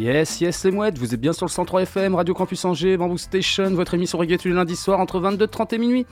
[0.00, 3.18] Yes, yes, c'est mouette, vous êtes bien sur le 103 FM, Radio Campus Angers, Bamboo
[3.18, 6.06] Station, votre émission reggae tous les lundis soirs entre 22h30 et minuit.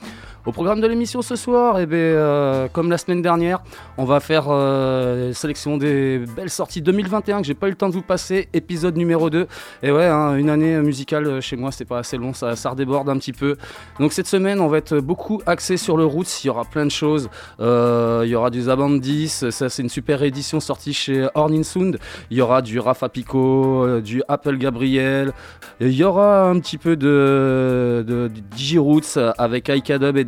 [0.49, 3.61] Au programme de l'émission ce soir, eh ben, euh, comme la semaine dernière,
[3.99, 7.87] on va faire euh, sélection des belles sorties 2021 que j'ai pas eu le temps
[7.87, 9.45] de vous passer, épisode numéro 2.
[9.83, 12.71] Et ouais, hein, une année musicale euh, chez moi, c'est pas assez long, ça, ça
[12.71, 13.57] redéborde un petit peu.
[13.99, 16.87] Donc cette semaine, on va être beaucoup axé sur le roots, il y aura plein
[16.87, 17.29] de choses.
[17.59, 21.99] Euh, il y aura du Zabandis, ça c'est une super édition sortie chez Hornin Sound.
[22.31, 25.31] Il y aura du Rafa Pico, du Apple Gabriel.
[25.79, 30.23] Et il y aura un petit peu de, de Digiroots avec Aika Dub et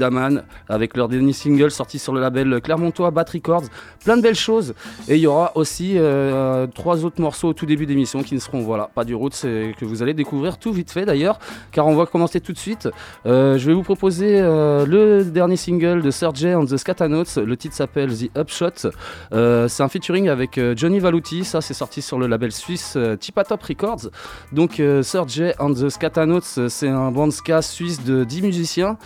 [0.70, 3.64] Avec leur dernier single sorti sur le label Clermontois Bat Records.
[4.04, 4.74] Plein de belles choses.
[5.08, 8.40] Et il y aura aussi euh, trois autres morceaux au tout début d'émission qui ne
[8.40, 11.40] seront voilà, pas du roots et que vous allez découvrir tout vite fait d'ailleurs,
[11.72, 12.90] car on va commencer tout de suite.
[13.26, 17.24] Euh, je vais vous proposer euh, le dernier single de Serge and the Scatanauts.
[17.38, 18.92] Le titre s'appelle The Upshot.
[19.32, 21.44] C'est un featuring avec Johnny Valuti.
[21.44, 24.10] Ça, c'est sorti sur le label suisse Tipatop Records.
[24.52, 28.98] Donc, euh, Serge and the Scatanauts, euh, c'est un band ska suisse de 10 musiciens.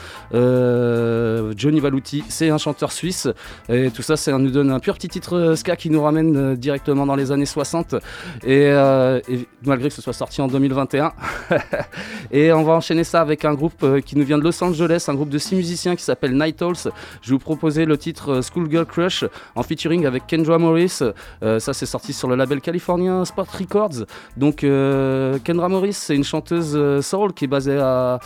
[1.55, 3.27] Johnny Valuti, c'est un chanteur suisse.
[3.69, 6.35] Et tout ça, ça nous donne un pur petit titre euh, ska qui nous ramène
[6.35, 7.95] euh, directement dans les années 60.
[8.43, 9.19] Et, euh,
[9.65, 11.13] malgré que ce soit sorti en 2021.
[12.31, 15.05] et on va enchaîner ça avec un groupe euh, qui nous vient de Los Angeles,
[15.07, 16.75] un group de 6 musiciens qui s'appelle Night Owls.
[17.21, 19.25] Je vais vous proposer le titre euh, Schoolgirl Crush
[19.55, 20.99] en featuring avec Kendra Morris.
[21.43, 24.05] Euh, ça, c'est sorti sur le label californien Sport Records.
[24.37, 28.19] Donc, euh, Kendra Morris, c'est une chanteuse euh, soul qui est basée à,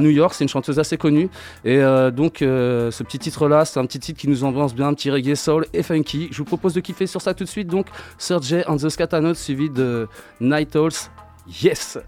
[0.00, 0.34] New York.
[0.34, 1.28] C'est une chanteuse assez connue.
[1.64, 4.88] Et euh, donc, euh, ce petit titre-là, c'est un petit titre qui nous ambiance bien,
[4.88, 6.28] un petit reggae soul et funky.
[6.30, 7.68] Je vous propose de kiffer sur ça tout de suite.
[7.68, 7.86] Donc,
[8.18, 10.08] Serge and the Scatanotes suivi de
[10.40, 11.10] Night Owls.
[11.62, 11.98] Yes!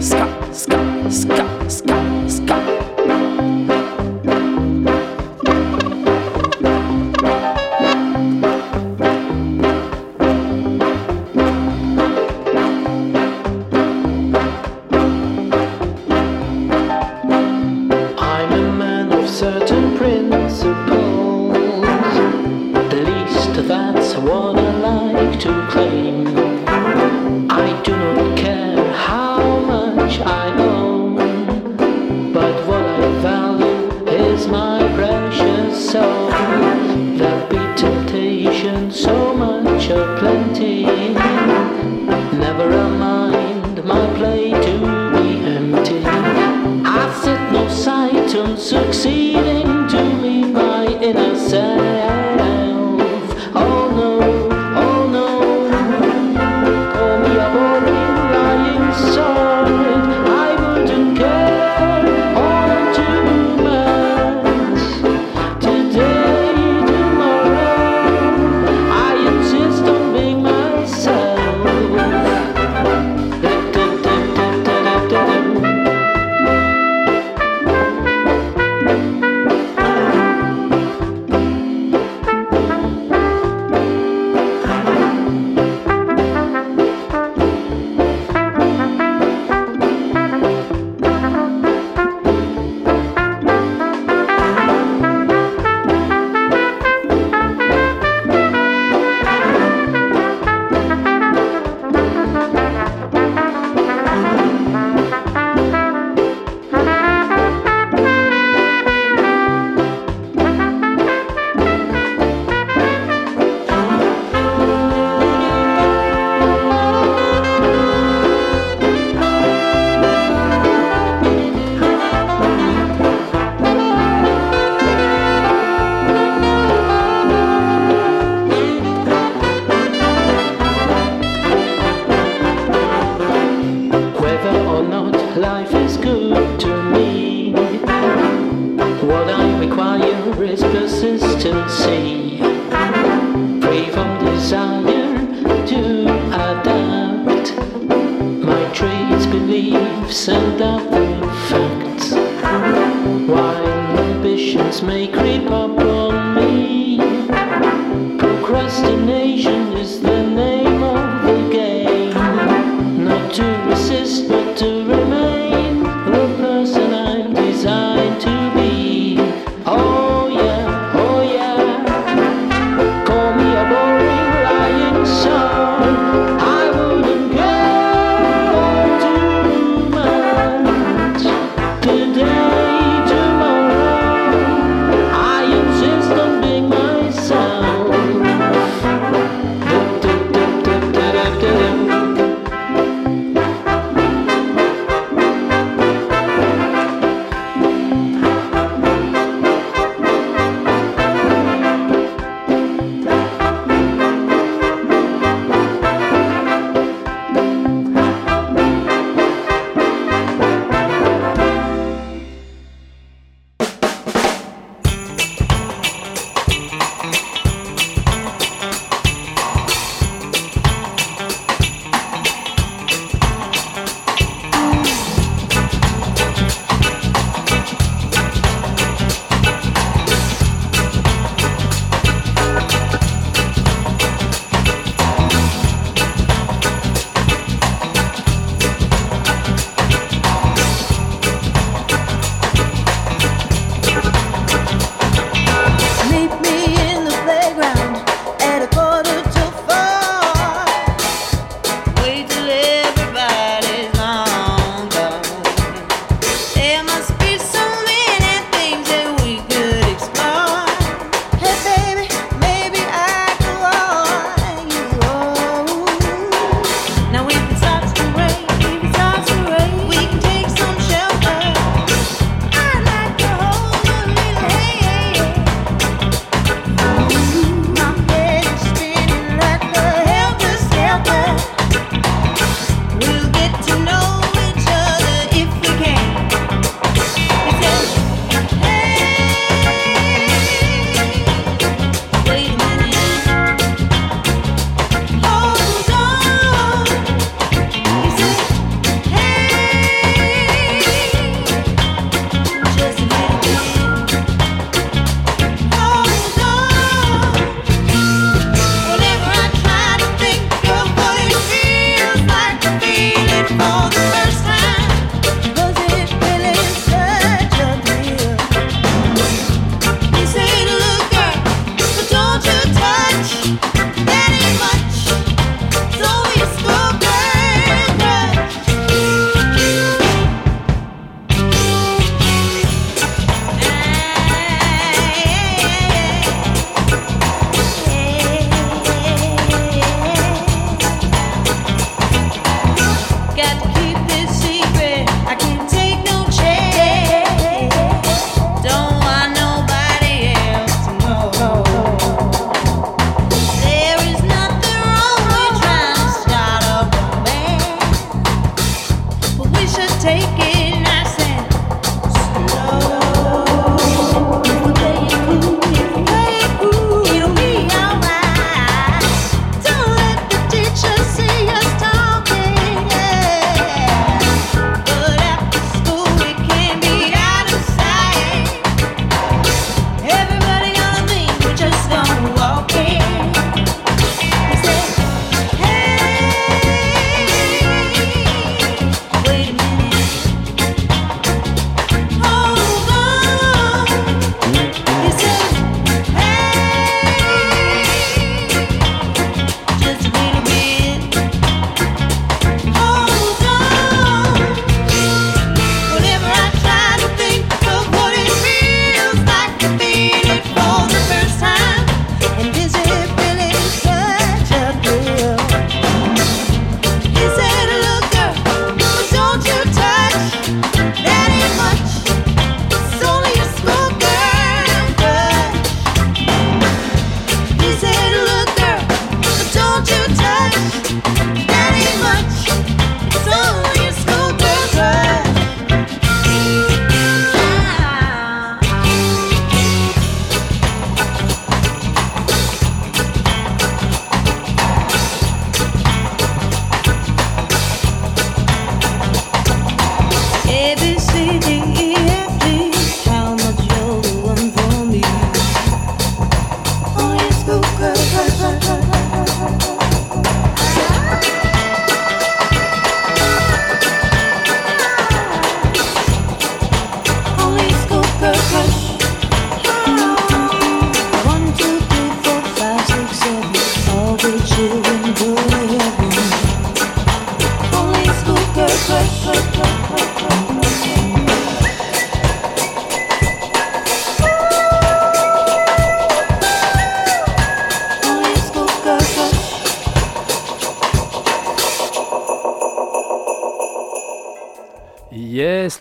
[0.00, 0.78] Ska, ska,
[1.10, 1.94] ska, ska,
[2.28, 2.75] ska.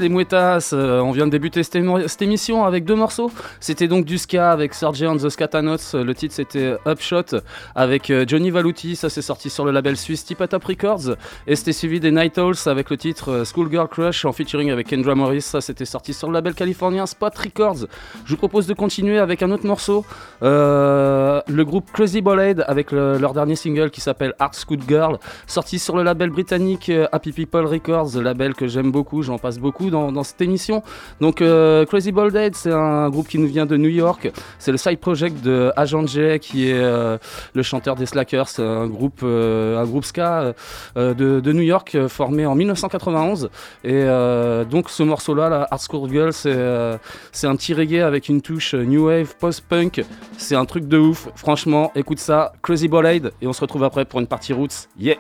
[0.06, 3.32] Les Mouettas, euh, on vient de débuter cette, émission avec deux morceaux.
[3.66, 5.94] C'était donc du ska avec Sergey and the.
[5.96, 7.40] Le titre c'était Upshot
[7.74, 8.96] avec euh, Johnny Valuti.
[8.96, 11.16] Ça c'est sorti sur le label suisse Tipatop Records.
[11.48, 15.16] Et c'était suivi des Night avec le titre euh, Schoolgirl Crush en featuring avec Kendra
[15.16, 15.42] Morris.
[15.42, 17.88] Ça c'était sorti sur le label californien Spot Records.
[18.26, 20.06] Je vous propose de continuer avec un autre morceau.
[20.44, 25.18] Euh, le groupe Crazy Ballade avec le- leur dernier single qui s'appelle Art School Girl,
[25.48, 29.90] sorti sur le label britannique Happy People Records, label que j'aime beaucoup, j'en passe beaucoup
[29.90, 30.84] dans, dans cette émission.
[31.20, 35.00] Donc euh, Crazy Ballade, c'est un groupe qui nous de New York, c'est le side
[35.00, 37.18] project de Agent J qui est euh,
[37.54, 40.54] le chanteur des Slackers, un groupe, euh, un groupe ska
[40.98, 43.50] euh, de, New York euh, formé en 1991.
[43.84, 46.98] Et euh, donc ce morceau-là, là, Art School Girl, c'est euh,
[47.44, 50.04] un petit reggae avec une touche euh, new wave post-punk.
[50.38, 51.30] C'est un truc de ouf.
[51.36, 54.90] Franchement, écoute ça, Crazy Ballade, et on se retrouve après pour une partie roots.
[55.00, 55.16] Yeah.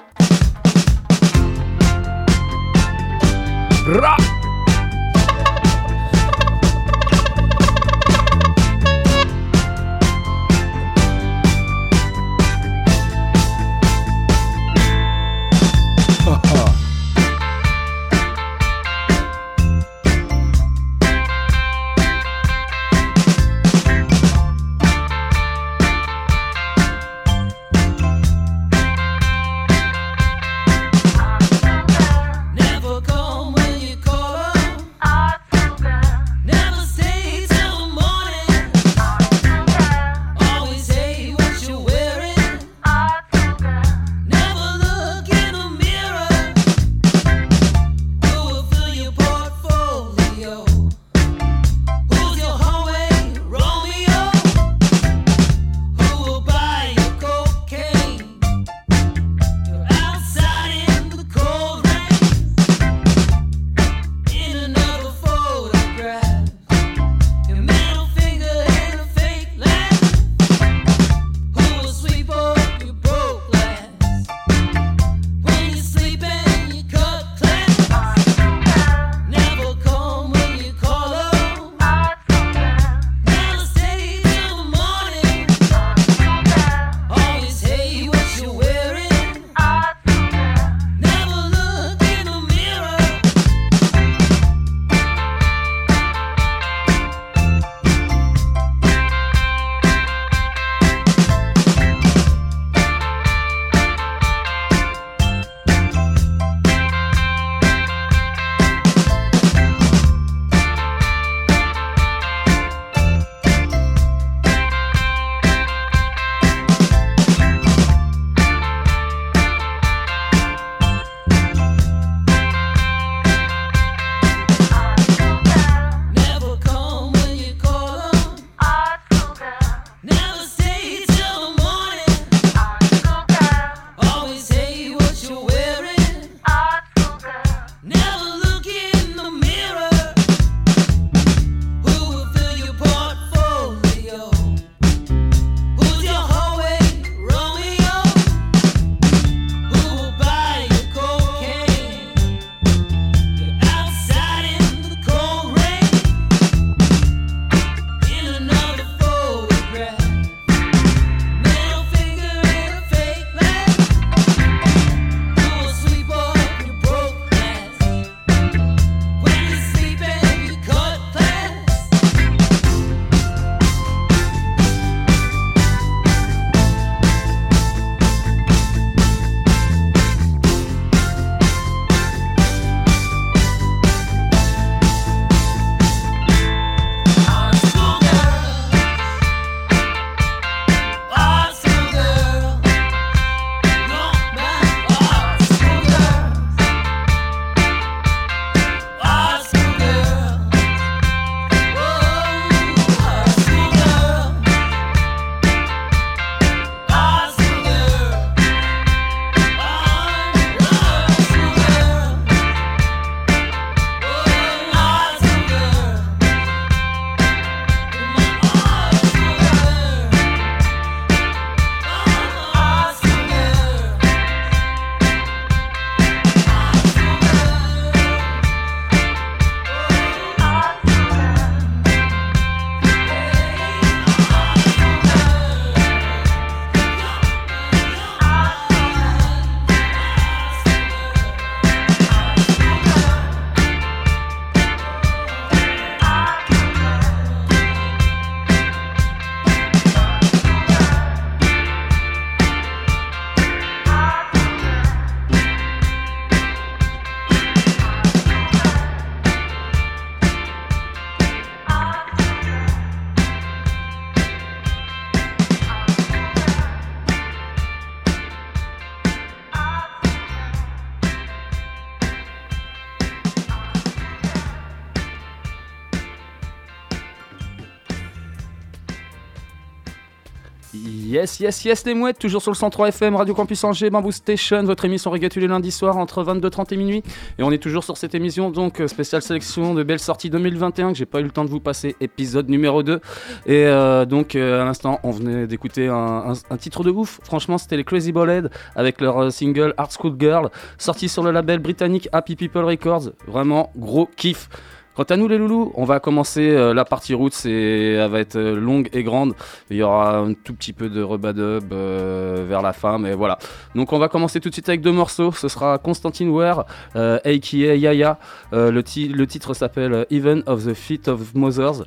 [281.25, 284.61] Yes, yes, yes, les mouettes, toujours sur le 103 FM, Radio Campus Angers, Bamboo Station,
[284.61, 287.03] votre émission reggae tous les lundis entre 22h30 et minuit.
[287.39, 290.91] Et on est toujours sur cette émission, donc euh, spéciale sélection de belles sorties 2021
[290.91, 293.01] que j'ai pas eu le temps de vous passer, épisode numéro 2.
[293.47, 297.19] Et euh, donc euh, à l'instant, on venait d'écouter un, titre de ouf.
[297.23, 301.57] Franchement, c'était les Crazy Ballhead avec leur single Art School Girl, sorti sur le label
[301.57, 303.13] britannique Happy People Records.
[303.25, 304.47] Vraiment gros kiff.
[304.95, 308.37] Quant à nous les loulous, on va commencer euh, la partie route, elle va être
[308.37, 309.33] euh, longue et grande.
[309.69, 313.37] Il y aura un tout petit peu de rebadub euh, vers la fin, mais voilà.
[313.75, 315.33] Donc on va commencer tout de suite avec deux morceaux.
[315.33, 316.65] Ce sera Constantine Ware,
[316.95, 318.17] aka Yaya.
[318.53, 321.83] Le, ti- le titre s'appelle Even of the Feet of Mothers.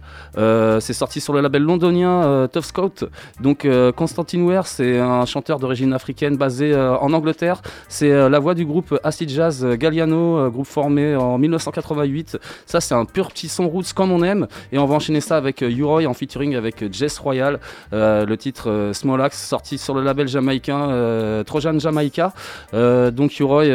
[0.80, 3.04] C'est sorti sur le label londonien Tough Scout.
[3.40, 7.62] Donc Constantine Ware, c'est un chanteur d'origine africaine basé en Angleterre.
[7.88, 12.38] C'est la voix du groupe Acid Jazz Galliano, groupe formé en 1988.
[12.66, 14.46] Ça, c'est un pur petit son roots comme on aime.
[14.72, 17.60] Et on va enchaîner ça avec euh, U-Roy en featuring avec euh, Jess Royal.
[17.92, 22.32] Euh, le titre Small Axe, sorti sur le label jamaïcain Trojan Jamaica.
[22.72, 23.66] Donc U-Roy,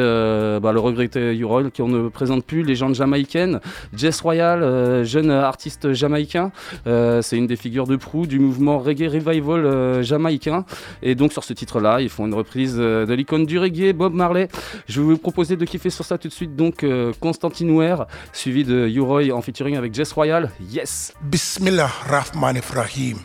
[0.60, 3.60] bah, le regretté U-Roy, qu'on ne présente plus, légende jamaïcaine.
[3.96, 6.52] Jess Royal, jeune artiste jamaïcain.
[6.86, 10.66] C'est une des figures de proue du mouvement reggae revival jamaïcain.
[11.02, 14.48] Et donc sur ce titre-là, ils font une reprise de l'icône du reggae, Bob Marley.
[14.88, 16.56] Je vais vous proposer de kiffer sur ça tout de suite.
[16.56, 16.86] Donc
[17.20, 20.50] Constantine Ware, suivi de U-Roy en featuring avec Jess Royal.
[20.60, 21.14] Yes!
[21.22, 23.20] Bismillah Rahman Rahim.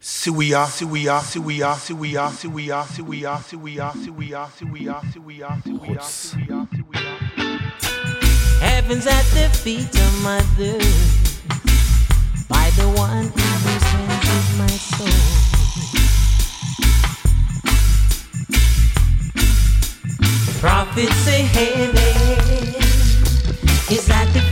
[0.00, 7.12] Siwiya, siwiya, siwiya, siwiya, siwiya, siwiya, siwiya, siwiya, siwiya, siwiya, siwiya, siwiya, siwiya.
[8.60, 10.78] Heaven's at the feet of mother
[12.48, 15.42] by the one in whose hands is my soul.
[20.60, 21.96] Prophets say heaven
[23.90, 24.51] is at the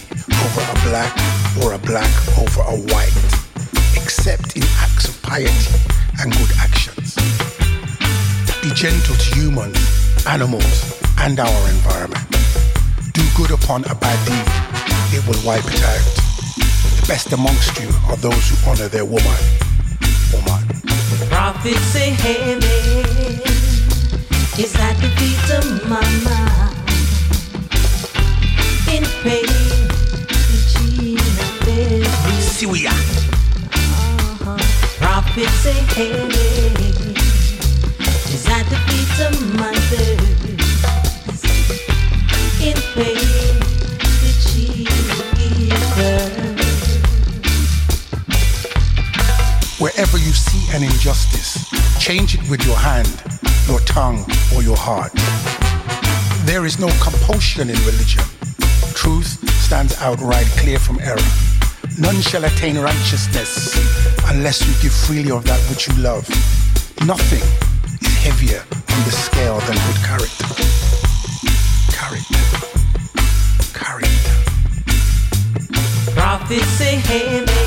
[0.45, 1.13] over a black
[1.63, 3.13] or a black over a white,
[3.95, 5.69] except in acts of piety
[6.19, 7.15] and good actions.
[8.61, 9.77] Be gentle to humans,
[10.25, 12.25] animals, and our environment.
[13.13, 16.05] Do good upon a bad deed, it will wipe it out.
[16.99, 19.37] The best amongst you are those who honor their woman.
[20.33, 20.63] Woman.
[21.29, 22.57] prophets say heaven
[24.57, 26.71] is at the feet of mama
[28.91, 29.80] in pain
[32.61, 32.91] bears Siwiya.
[34.97, 36.31] Prophets say heaven
[38.33, 40.21] is at the feet of mothers
[42.61, 43.55] in pain
[44.21, 46.37] did she give birth
[49.79, 51.67] Wherever you see an injustice,
[51.99, 53.23] change it with your hand,
[53.67, 54.23] your tongue,
[54.55, 55.11] or your heart.
[56.45, 58.23] There is no compulsion in religion.
[58.93, 61.17] Truth stands outright clear from error.
[62.01, 63.77] None shall attain righteousness
[64.25, 66.27] unless you give freely of that which you love.
[67.05, 67.43] Nothing
[68.01, 70.47] is heavier on the scale than good character.
[71.93, 72.41] Character.
[73.77, 74.35] Character.
[76.15, 77.60] Prophets say heaven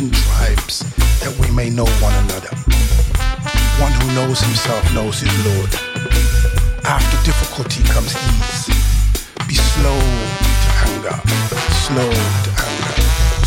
[0.00, 0.80] and tribes
[1.20, 2.50] that we may know one another.
[3.78, 5.70] One who knows himself knows his Lord.
[6.82, 8.66] After difficulty comes ease.
[9.46, 11.16] Be slow to anger,
[11.86, 12.94] slow to anger,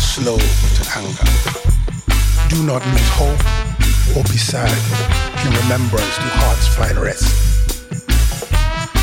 [0.00, 1.28] slow to anger.
[2.48, 3.44] Do not lose hope
[4.16, 4.72] or be sad.
[5.44, 7.28] In remembrance do hearts find rest.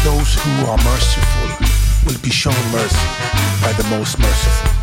[0.03, 1.47] Those who are merciful
[2.05, 3.07] will be shown mercy
[3.61, 4.74] by the most merciful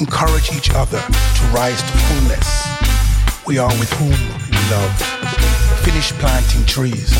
[0.00, 2.48] encourage each other to rise to fullness.
[3.46, 4.94] We are with whom we love.
[5.82, 7.12] Finish planting trees,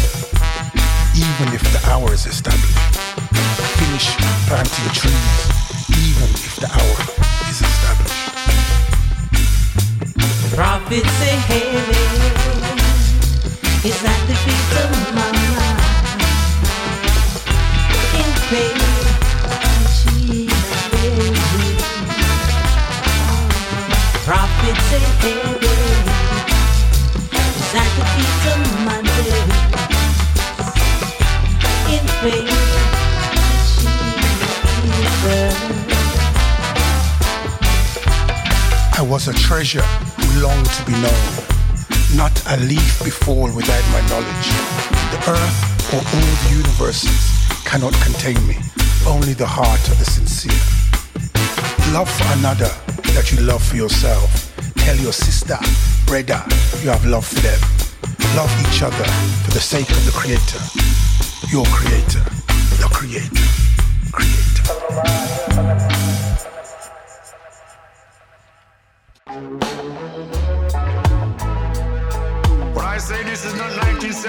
[1.17, 2.79] even if the hour is established.
[3.81, 4.15] Finish
[4.47, 5.49] planting trees,
[5.91, 6.97] even if the hour
[7.51, 8.15] is established.
[10.15, 12.08] The prophets say, hey,
[43.09, 44.49] leaf befall without my knowledge.
[45.13, 47.21] The earth or all the universes
[47.65, 48.57] cannot contain me,
[49.07, 50.63] only the heart of the sincere.
[51.93, 52.71] Love for another
[53.15, 54.29] that you love for yourself.
[54.77, 55.59] Tell your sister,
[56.07, 56.43] brother,
[56.83, 57.61] you have love for them.
[58.37, 59.09] Love each other
[59.45, 60.61] for the sake of the Creator,
[61.49, 62.25] your Creator,
[62.77, 63.49] the Creator,
[64.13, 65.28] Creator.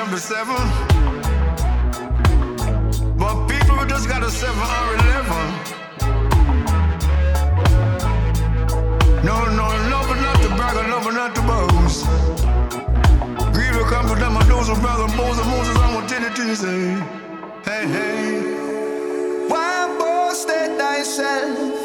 [0.07, 0.55] December
[3.17, 5.69] But people just got a 7 or 11.
[9.25, 12.05] No, no, no, but not the brag, no, but not the boast.
[13.53, 16.35] Grieve will come from them, my doors brother, Moses, Moses, I'm going to tell it
[16.35, 16.95] to say,
[17.65, 19.47] hey, hey.
[19.49, 21.78] Why boast that thyself?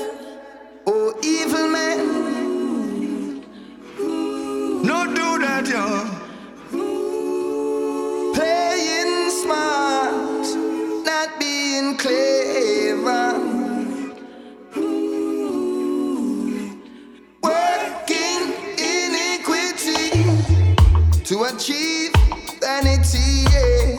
[21.54, 22.12] Achieve
[22.60, 23.44] vanity.
[23.52, 23.98] Yeah.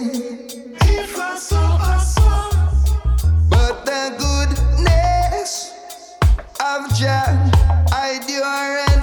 [0.82, 2.50] If I saw, I saw.
[3.50, 5.72] But the goodness
[6.60, 7.32] of Jah,
[7.94, 8.20] I
[8.90, 8.95] and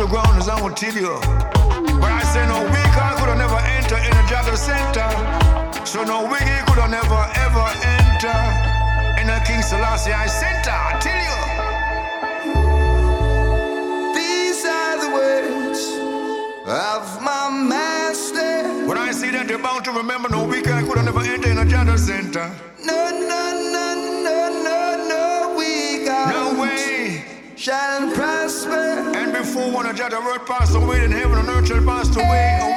[0.00, 1.20] the ground, as I will tell you.
[2.00, 5.10] But I say no weak I could have never enter in a job center,
[5.84, 7.66] so no wicked could have never ever
[8.00, 8.38] enter
[9.20, 10.72] in a King Selassie I center.
[10.72, 11.36] I tell you.
[14.16, 15.80] These are the words
[16.64, 18.86] of my master.
[18.88, 21.50] When I see that they're bound to remember no weak I could have never enter
[21.50, 22.50] in a job center.
[22.82, 23.89] No, no, no,
[27.60, 29.12] shall prosper.
[29.14, 32.69] And before one of the word passed away, then heaven and earth shall pass away.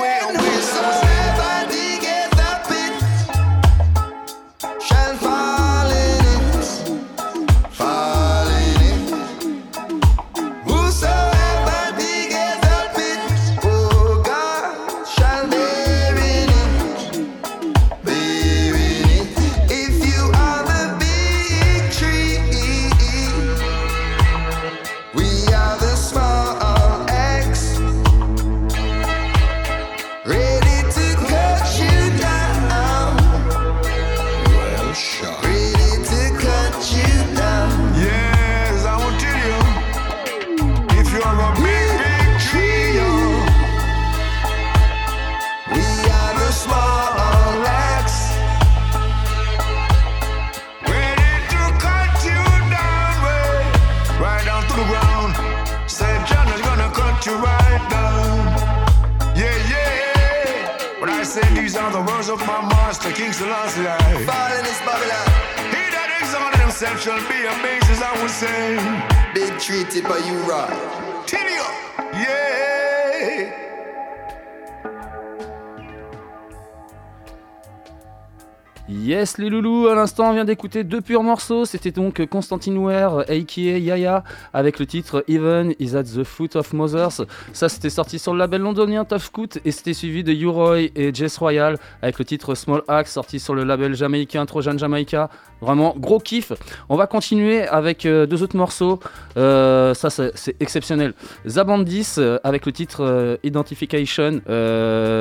[79.37, 79.72] Les loulous,
[80.19, 85.23] on vient d'écouter deux purs morceaux, c'était donc Constantine Ware, aka Yaya, avec le titre
[85.27, 87.25] Even is at the foot of Mothers.
[87.53, 91.13] Ça c'était sorti sur le label londonien Tough Scoot et c'était suivi de U-Roy et
[91.13, 95.29] Jess Royal avec le titre Small Axe sorti sur le label jamaïcain Trojan Jamaica.
[95.61, 96.51] Vraiment gros kiff.
[96.89, 98.99] On va continuer avec euh, deux autres morceaux,
[99.37, 101.13] Euh, ça c'est exceptionnel.
[101.47, 104.41] Zabandis euh, avec le titre euh, Identification.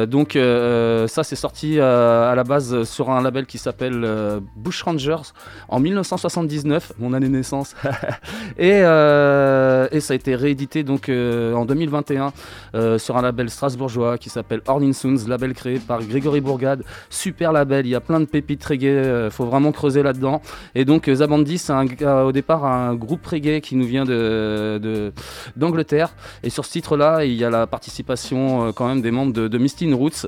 [0.07, 4.41] Donc ça c'est sorti à la base sur un label qui s'appelle euh,
[4.81, 5.33] Rangers
[5.69, 7.75] en 1979, mon année de naissance.
[8.59, 12.33] et, euh, et ça a été réédité donc euh, en 2021
[12.75, 16.85] euh, sur un label strasbourgeois qui s'appelle Ornin Sounds, label créé par Grégory Bourgade.
[17.11, 20.41] Super label, il y a plein de pépites reggae, faut vraiment creuser là-dedans.
[20.75, 25.13] Et donc Zabandi, c'est au départ un groupe reggae qui nous vient de,
[25.57, 26.15] d'Angleterre.
[26.43, 29.95] Et sur ce titre-là, il y a la participation quand même des membres de, de
[29.95, 30.27] Roots.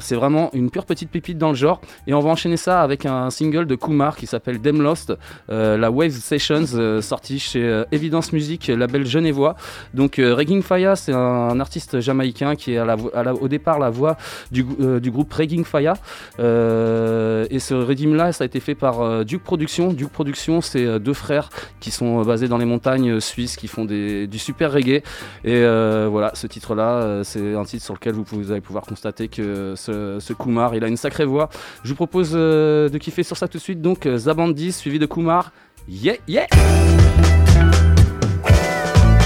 [0.00, 1.80] C'est vraiment une pure petite pépite dans le genre.
[2.06, 5.12] Et on va enchaîner ça avec un single de Kumar qui s'appelle Dem Lost,
[5.50, 9.56] euh, la Wave Sessions, euh, sortie chez euh, Evidence Music, label genevois.
[9.94, 14.16] Donc Regging Faya, c'est un, artiste jamaïcain qui est au départ la voix
[14.50, 15.94] du, groupe Regging Faya.
[16.38, 19.92] Et ce redeem là, ça a été fait par Duke Productions.
[19.92, 24.38] Duke Productions, c'est deux frères qui sont basés dans les montagnes suisses, qui font du
[24.38, 25.02] super reggae.
[25.44, 25.60] Et
[26.08, 30.32] voilà, ce titre-là, c'est un titre sur lequel vous, allez pouvoir constater que ce, ce
[30.32, 31.48] Kumar, il a une sacrée voix.
[31.82, 33.82] Je vous propose de kiffer sur tout de suite.
[33.82, 35.52] Donc, euh, Zabandi suivi de Kumar.
[35.88, 36.46] Yeah, yeah!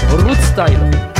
[0.09, 1.12] Root.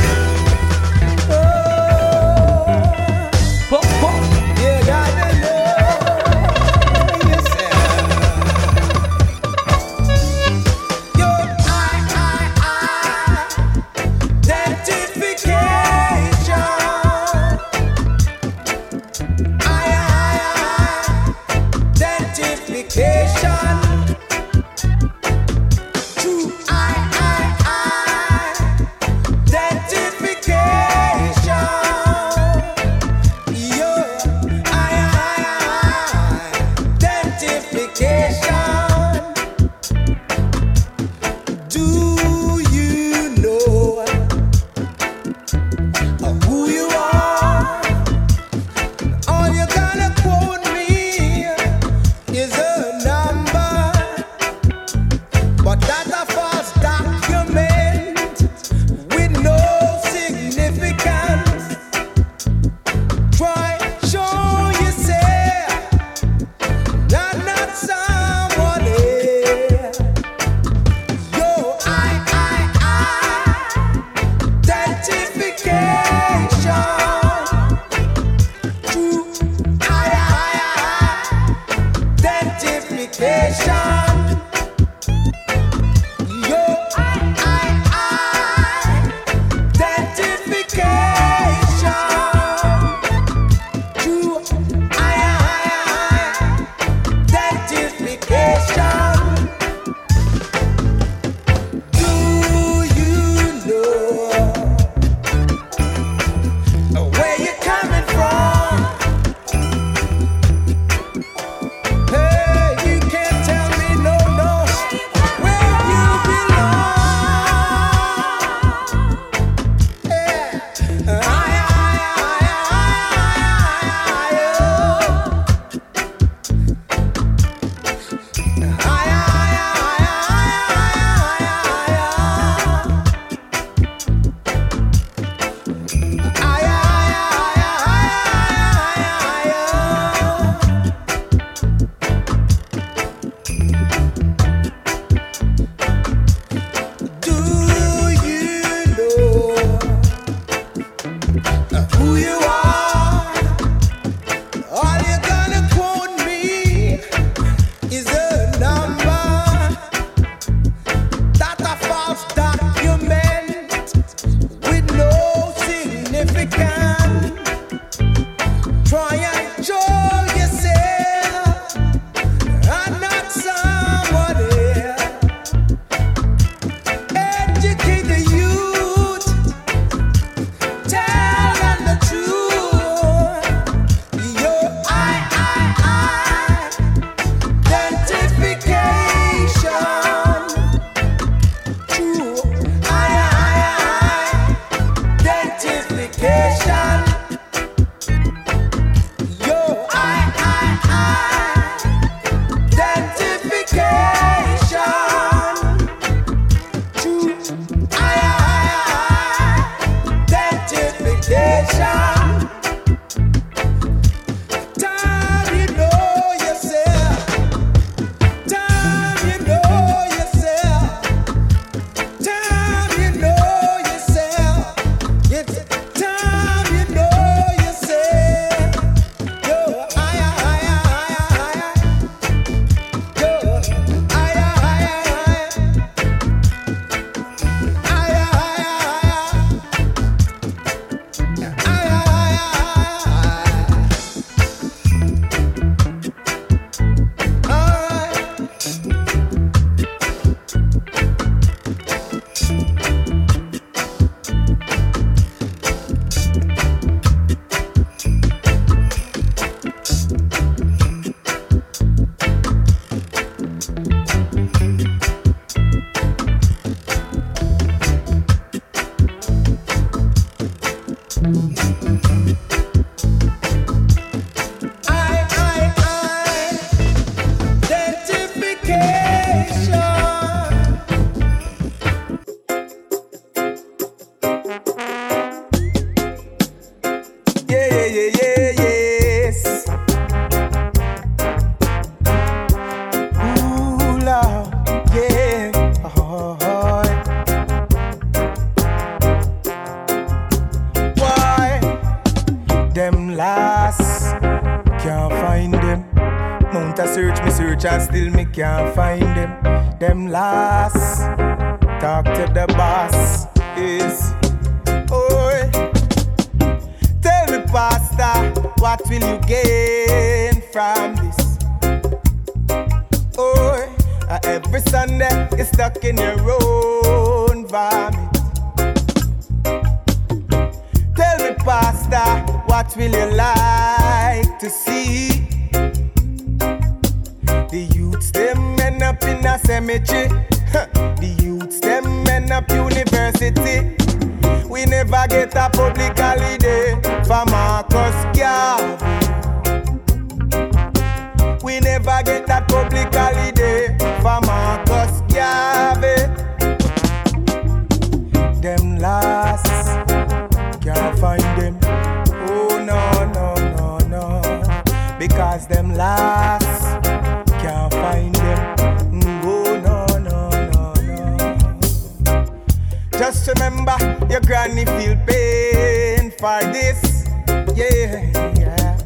[377.54, 378.76] Yeah, yeah.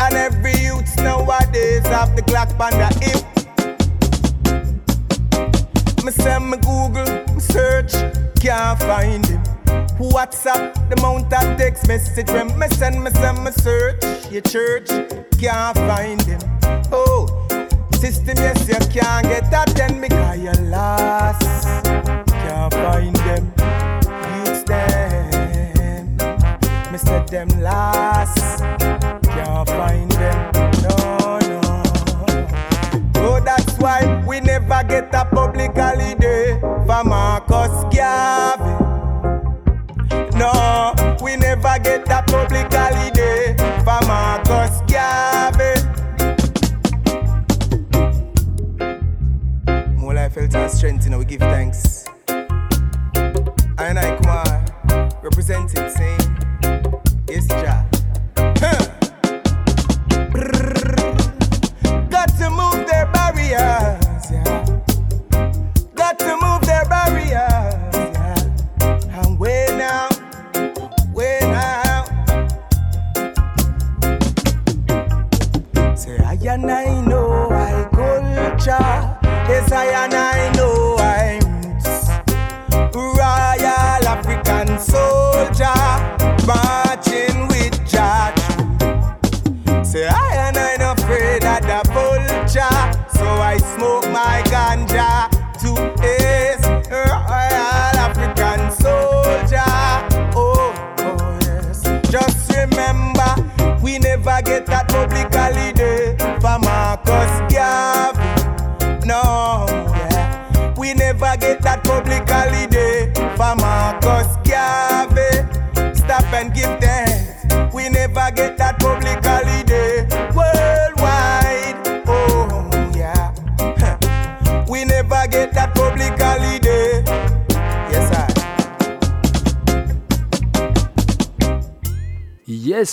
[0.00, 3.22] And every youth nowadays have the Glock on the hip.
[6.04, 7.92] Me send me Google, me search,
[8.40, 9.42] can't find him.
[9.98, 14.02] WhatsApp, the amount of text message when me send, me send, me search.
[14.30, 14.88] Your church,
[15.38, 16.40] can't find him.
[16.92, 17.26] Oh,
[17.92, 21.42] system, yes, you can't get attend because you lost.
[21.84, 23.52] Can't find them,
[26.96, 28.60] Me said them last,
[29.24, 30.50] can't find them.
[30.80, 31.60] No, no.
[33.16, 38.84] Oh, that's why we never get a public holiday for Marcus Garvey.
[40.38, 45.76] No, we never get a public holiday for Marcus Garvey.
[49.98, 52.06] More life, health, and strength, you know, we give thanks.
[52.28, 54.64] I and I, Kumar,
[55.22, 55.90] representing,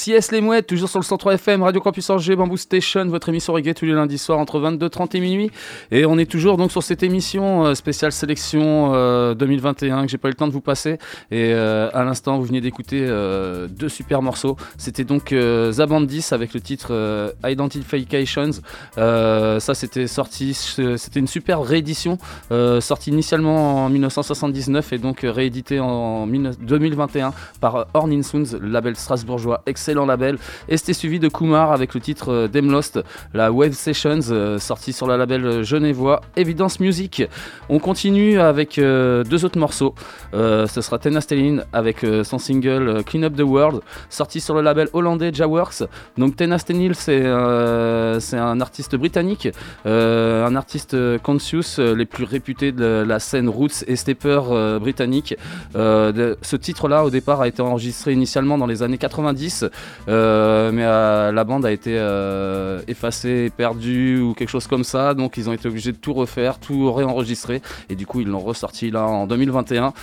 [0.05, 3.53] Yes, les mouettes, toujours sur le 103 FM, Radio Campus Angers, Bamboo Station, votre émission
[3.53, 5.51] reggae tous les lundis soirs entre 22h30 et minuit.
[5.91, 10.17] Et on est toujours donc sur cette émission euh, spéciale sélection euh, 2021 que j'ai
[10.17, 10.97] pas eu le temps de vous passer.
[11.31, 14.57] Et euh, à l'instant, vous venez d'écouter euh, deux super morceaux.
[14.77, 18.51] C'était donc euh, Zabandis avec le titre euh, Identifications.
[18.97, 22.17] Euh, ça, c'était sorti, c'était une super réédition,
[22.51, 28.21] euh, sortie initialement en 1979 et donc euh, réédité en 19 2021 par Horn in
[28.21, 30.37] Sounds, label strasbourgeois, excellent label.
[30.67, 32.99] Et c'était suivi de Kumar avec le titre euh, Dem Lost,
[33.33, 37.23] la Wave Sessions, euh, sortie sur le label genevois Evidence Music.
[37.69, 39.95] On continue avec euh, deux autres morceaux.
[40.33, 45.31] Ce sera Tenastelin avec son single Clean Up the World, sorti sur le label hollandais
[45.33, 45.83] Jaworks.
[46.17, 49.49] Donc Tenastelin, c'est un artiste britannique,
[49.85, 54.39] un artiste conscious, les plus réputés de la scène roots et stepper
[54.81, 55.35] britannique.
[55.73, 59.65] Ce titre-là, au départ, a été enregistré initialement dans les années 90,
[60.07, 65.13] euh, mais euh, la bande a été euh, effacée, perdue ou quelque chose comme ça.
[65.13, 67.61] Donc ils ont été obligés de tout refaire, tout réenregistrer.
[67.89, 69.93] Et du coup, ils l'ont ressorti là en 2021.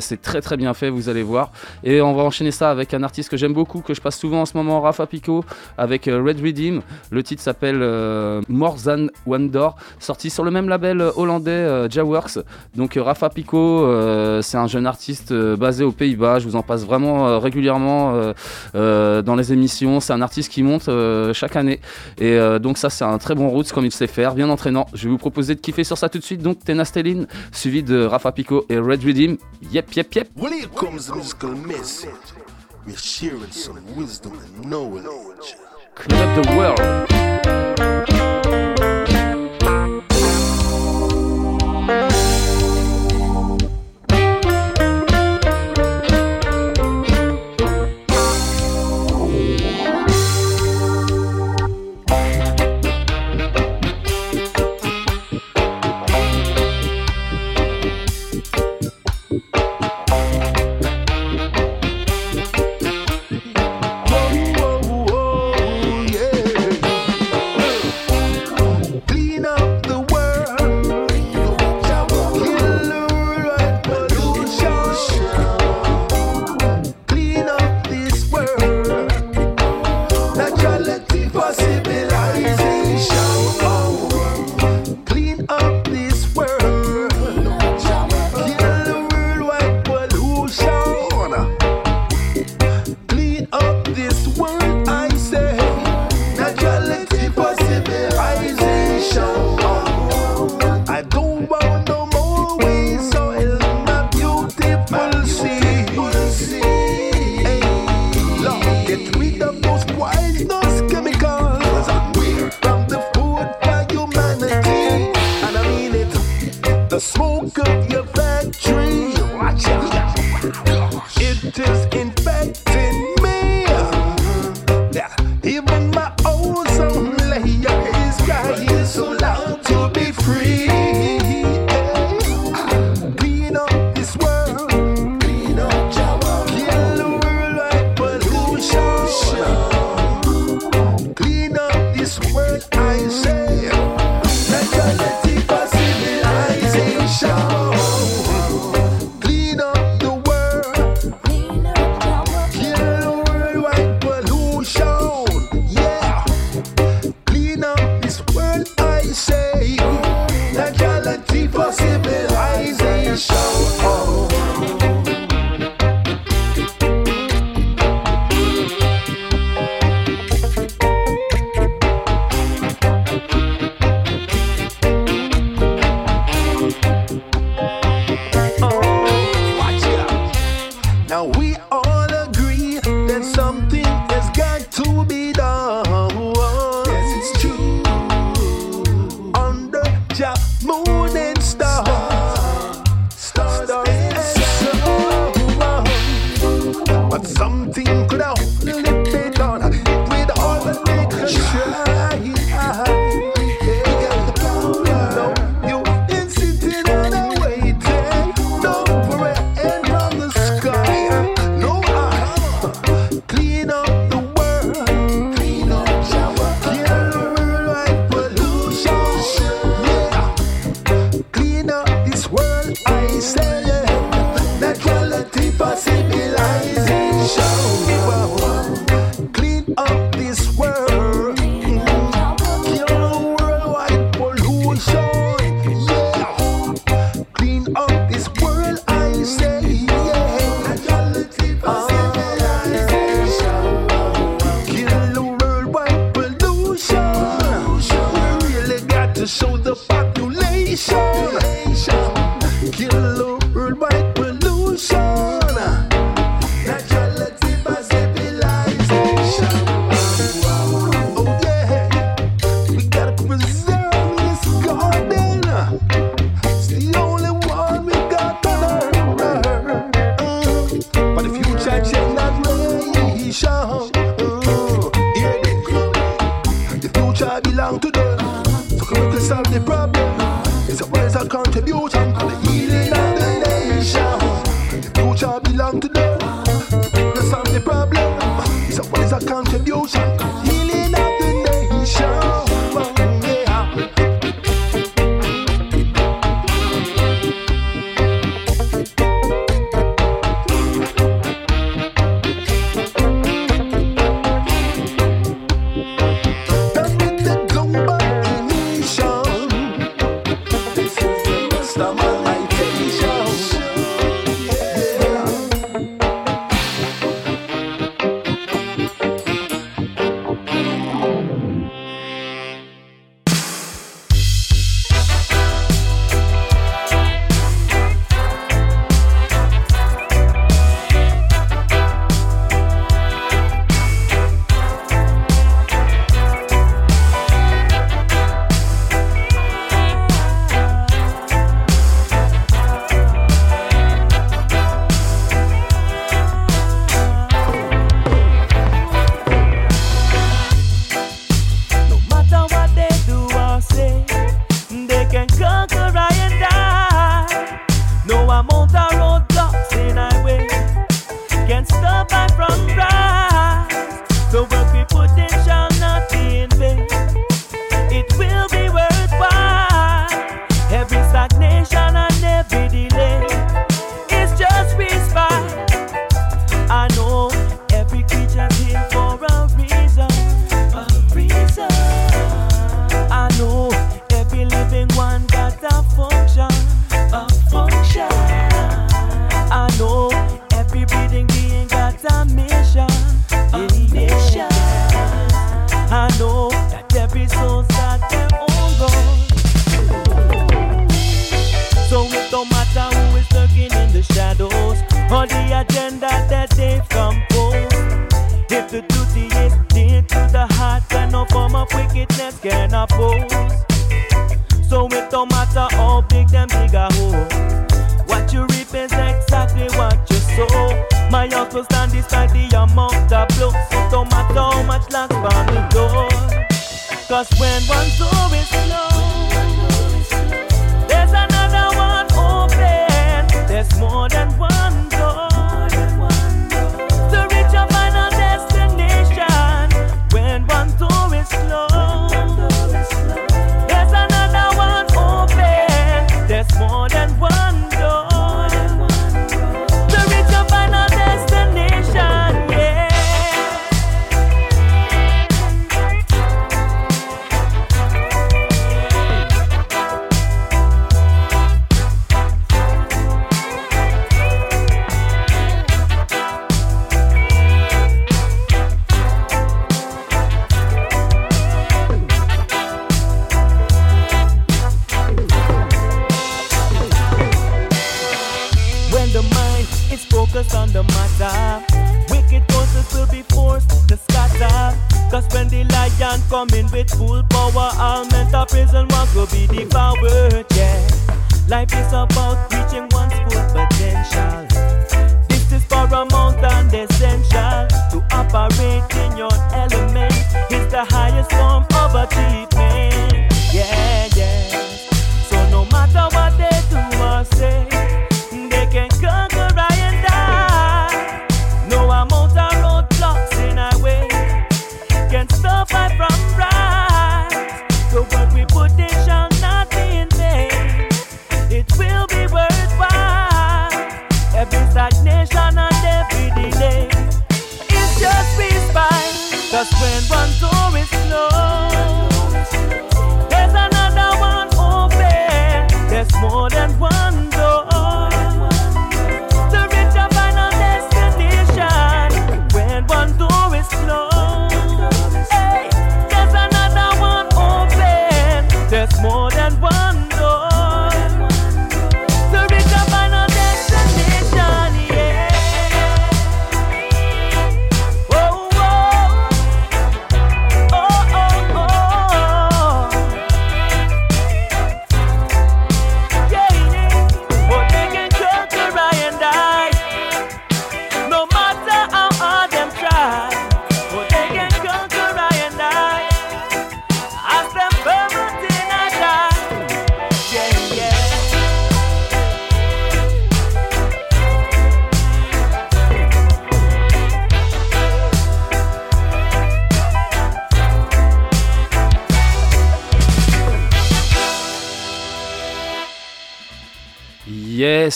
[0.00, 1.52] c'est très très bien fait, vous allez voir.
[1.84, 4.42] Et on va enchaîner ça avec un artiste que j'aime beaucoup, que je passe souvent
[4.42, 5.44] en ce moment, Rafa Pico,
[5.76, 6.82] avec Red Redeem.
[7.10, 7.78] Le titre s'appelle
[8.48, 9.68] More Than Wonder,
[9.98, 12.38] sorti sur le même label hollandais Jaworks.
[12.74, 13.86] Donc Rafa Pico,
[14.42, 16.38] c'est un jeune artiste basé aux Pays-Bas.
[16.38, 18.32] Je vous en passe vraiment régulièrement.
[18.88, 20.00] Euh, dans les émissions.
[20.00, 21.80] C'est un artiste qui monte euh, chaque année.
[22.18, 24.86] Et euh, donc ça, c'est un très bon roots comme il sait faire, bien entraînant.
[24.94, 26.42] Je vais vous proposer de kiffer sur ça tout de suite.
[26.42, 29.36] Donc Tenastelline, suivi de Rafa Pico et Red Redeem.
[29.72, 30.28] Yep, yep, yep.
[36.34, 37.77] The world.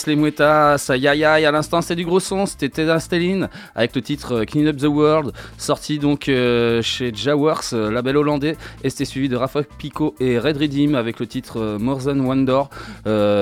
[0.05, 0.15] Les
[0.89, 4.33] aïe aïe aïe, à l'instant c'est du gros son, c'était Teda Stellin avec le titre
[4.33, 5.33] euh, Clean Up the World,
[5.63, 10.37] sorti donc euh, chez Jaworks, euh, label hollandais, et c'était suivi de Rafa Pico et
[10.37, 12.63] Red Redeem avec le titre euh, More Than Wonder,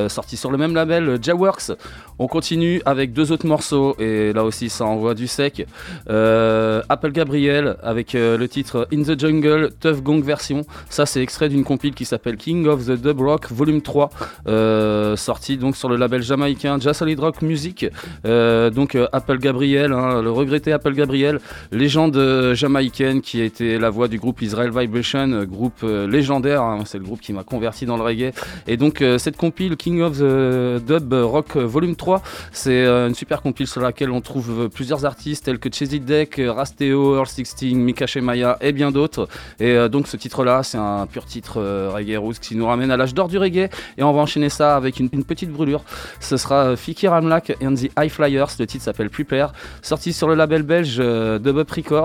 [0.07, 1.71] sorti sur le même label Jaworks.
[2.19, 5.65] On continue avec deux autres morceaux, et là aussi ça envoie du sec.
[6.07, 11.63] Apple Gabriel avec le titre In the Jungle, Tough Gong version, ça c'est extrait d'une
[11.63, 14.11] compile qui s'appelle King of the Dub Rock Volume 3,
[14.47, 17.87] euh, sorti donc sur le label jamaïcain Jazz Solid Rock Music.
[18.23, 21.39] Donc Apple Gabriel, hein, le regretté Apple Gabriel,
[21.71, 26.07] légende euh, jamaïcaine qui a été la voix du groupe Israel Vibration, euh, groupe euh,
[26.07, 28.31] légendaire, hein, c'est le groupe qui m'a converti dans le reggae.
[28.67, 33.67] Et donc cette compile King of the Dub Rock Volume 3, c'est une super compile
[33.67, 38.57] sur laquelle on trouve plusieurs artistes tels que Chesy Deck, Rasteo, Earl 16, Mika Shemaya
[38.61, 39.27] et bien d'autres.
[39.59, 41.59] Et donc ce titre-là, c'est un pur titre
[41.93, 43.69] reggae roots qui nous ramène à l'âge d'or du reggae.
[43.97, 45.83] Et on va enchaîner ça avec une, petite brûlure.
[46.19, 48.47] Ce sera euh, Fiki Ramlak and the High Flyers.
[48.59, 52.00] Le titre s'appelle Prepare, sorti sur le label belge Dub Up Records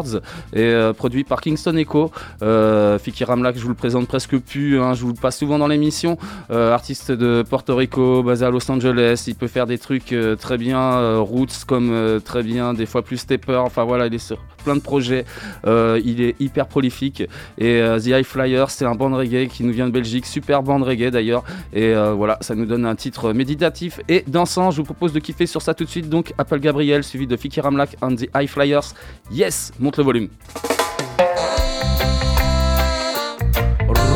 [0.53, 2.11] et euh, produit par Kingston Echo.
[2.43, 5.59] Euh, Fiki Ramlak, je vous le présente presque plus, hein, je vous le passe souvent
[5.59, 6.19] dans l'émission.
[6.51, 9.25] Euh, artiste de Porto Rico, basé à Los Angeles.
[9.27, 13.57] Il peut faire des trucs très bien roots comme très bien des fois plus stepper.
[13.57, 15.25] Enfin voilà, il est sur plein de projets.
[15.65, 17.23] Euh, il est hyper prolifique.
[17.57, 20.65] Et euh, The High Flyers, c'est un band reggae qui nous vient de Belgique, super
[20.65, 21.45] band reggae d'ailleurs.
[21.73, 24.73] Et euh, voilà, ça nous donne un titre méditatif et dansant.
[24.73, 26.09] Je vous propose de kiffer sur ça tout de suite.
[26.09, 28.93] Donc Apple Gabriel, suivi de Fiki Ramlak and The High Flyers.
[29.31, 30.29] Yes, monte le volume.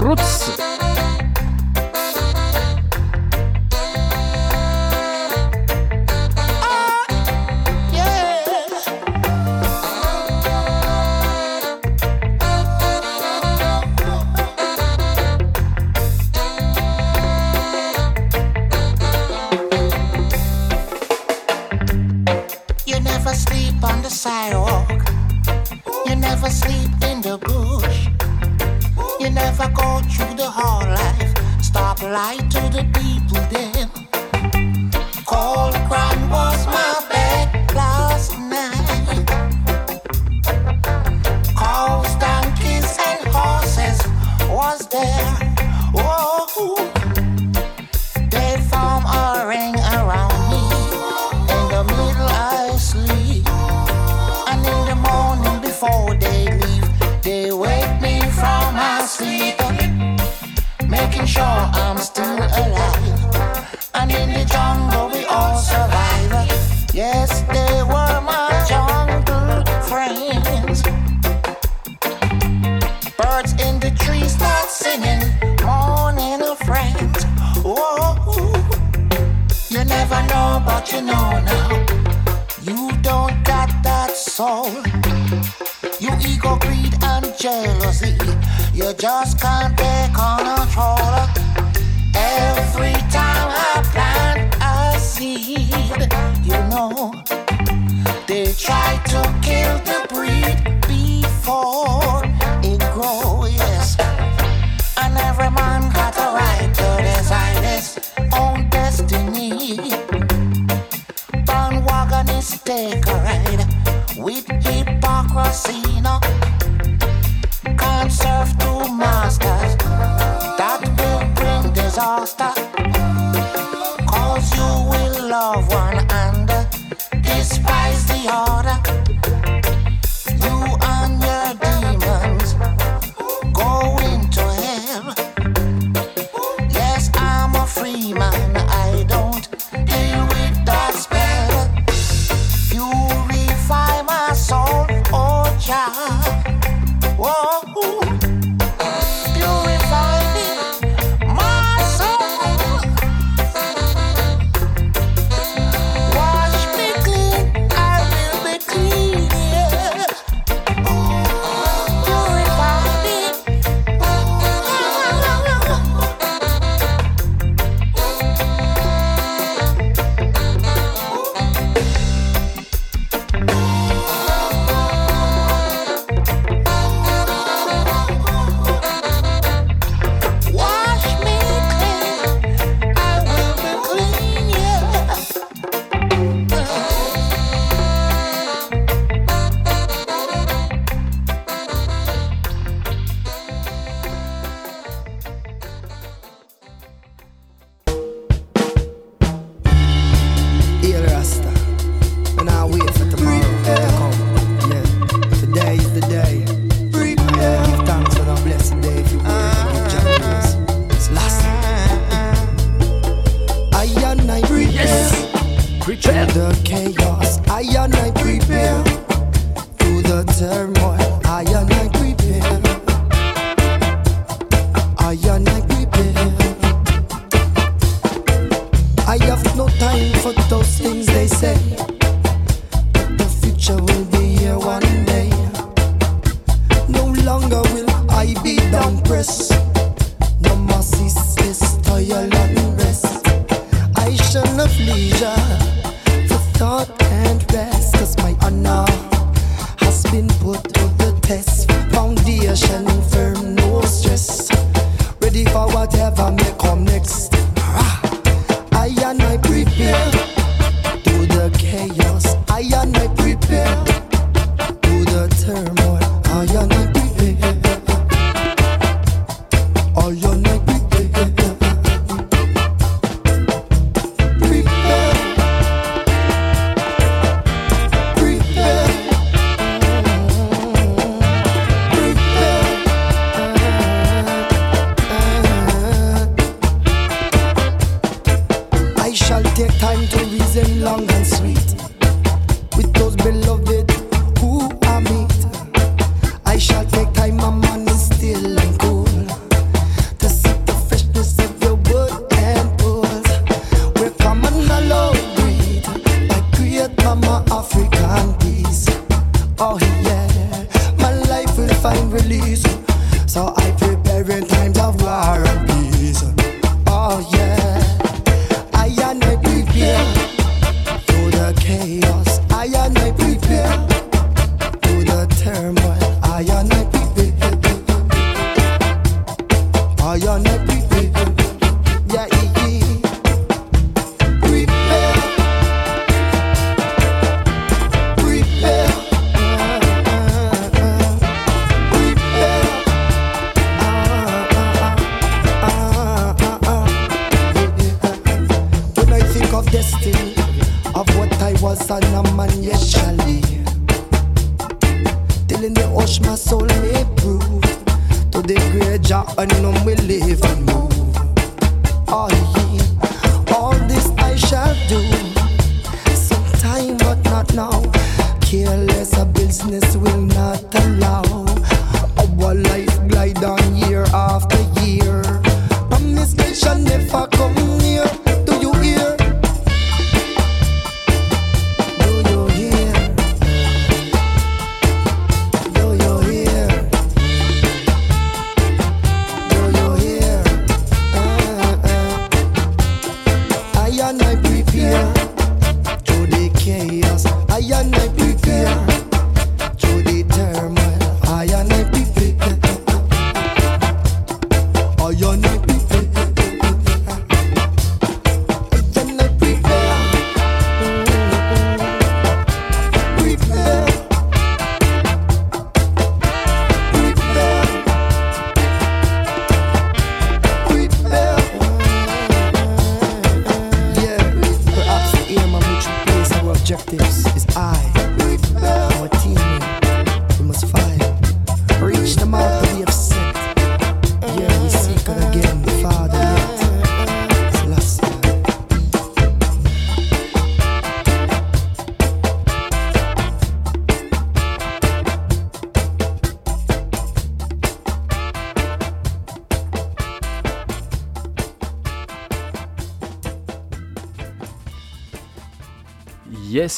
[0.02, 0.69] Roots.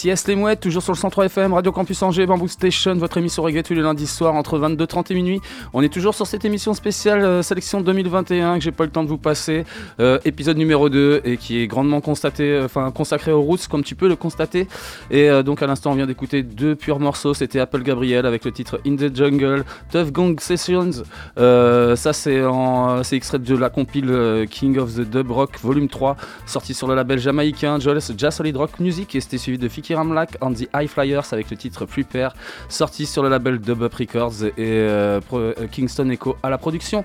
[0.04, 3.42] Yes, les mouettes, toujours sur le 103 FM, Radio Campus Angers, Bamboo Station, votre émission
[3.42, 5.40] reggae tous les lundis entre 22h30 et minuit.
[5.74, 9.04] On est toujours sur cette émission spéciale euh, sélection 2021 que j'ai pas le temps
[9.04, 9.64] de vous passer,
[10.00, 13.94] euh, épisode numéro 2 et qui est grandement constaté, euh, consacré aux roots comme tu
[13.94, 14.66] peux le constater.
[15.10, 18.50] Et donc à l'instant on vient d'écouter deux purs morceaux, c'était Apple Gabriel avec le
[18.50, 21.04] titre In the Jungle, Tough Gong Sessions.
[21.36, 26.16] Ça c'est extrait de la compile King of the Dub Rock Volume 3,
[26.46, 30.36] sorti sur le label jamaïcain Jazz Solid Rock Music et c'était suivi de Fiki Ramlak
[30.40, 32.34] and the High Flyers avec le titre Prepare,
[32.68, 37.04] sorti sur le label Dub Records et euh, euh, Kingston Echo à la production.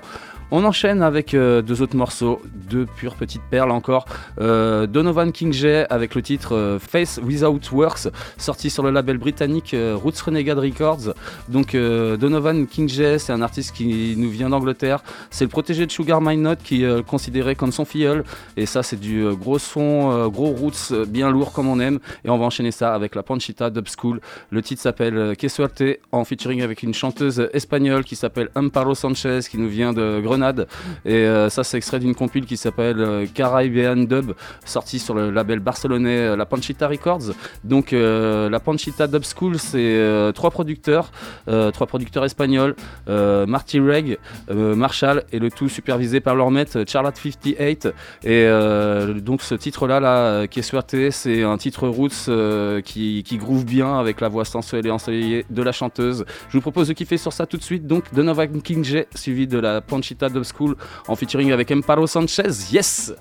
[0.50, 2.40] On enchaîne avec euh, deux autres morceaux,
[2.70, 4.06] deux pures petites perles encore.
[4.40, 5.54] Euh, Donovan King
[5.90, 11.14] avec le titre euh, Face Without Works, sorti sur le label britannique Roots Renegade Records.
[11.48, 15.02] Donc Donovan King J, c'est un artiste qui nous vient d'Angleterre.
[15.30, 18.24] C'est le protégé de Sugar My Note qui est considéré comme son filleul.
[18.56, 21.98] Et ça, c'est du gros son, gros roots, bien lourd comme on aime.
[22.24, 24.20] Et on va enchaîner ça avec la Panchita Dub School.
[24.50, 25.82] Le titre s'appelle Que Suerte,
[26.12, 30.20] en featuring avec une chanteuse espagnole qui s'appelle Amparo Sanchez, qui nous vient de
[31.04, 34.32] Et euh, ça, c'est extrait d'une compile qui s'appelle euh, Caribbean Dub,
[34.64, 37.32] sortie sur le label barcelonais euh, La Panchita Records.
[37.64, 41.10] Donc, la Panchita Dub School, c'est trois producteurs,
[41.46, 42.74] trois producteurs espagnols,
[43.06, 44.18] Marty Reg,
[44.50, 47.88] Marshall, et le tout supervisé par leur maître Charlotte 58.
[48.24, 48.46] Et
[49.20, 52.30] donc, ce titre-là, là, qui est suerté, c'est un titre roots
[52.84, 56.24] qui, groove bien avec la voix sensuelle et ensoleillée de la chanteuse.
[56.48, 57.86] Je vous propose de kiffer sur ça tout de suite.
[57.86, 60.76] Donc, Donovan King J, suivi de la Panchita Dub School
[61.06, 62.70] en featuring avec Amparo Sanchez.
[62.72, 63.12] Yes!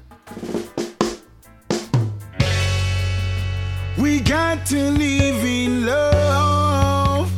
[3.98, 7.30] We got to live in love.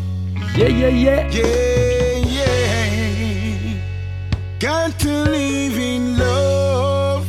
[0.58, 1.30] Yeah, yeah, yeah.
[1.32, 2.50] Yeah, yeah.
[4.60, 7.26] Got to live in love.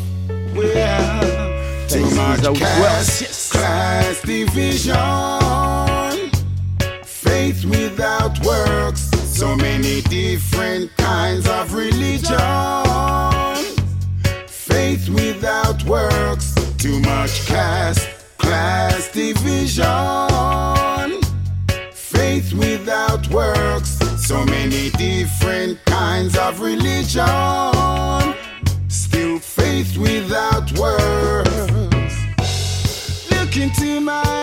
[0.57, 4.97] Well, too much class, works, class division.
[7.05, 9.10] Faith without works.
[9.41, 12.37] So many different kinds of religion.
[14.47, 16.55] Faith without works.
[16.77, 19.87] Too much caste, class division.
[21.91, 23.99] Faith without works.
[24.19, 27.25] So many different kinds of religion.
[28.89, 32.15] Still faith without works.
[33.31, 34.40] Look into my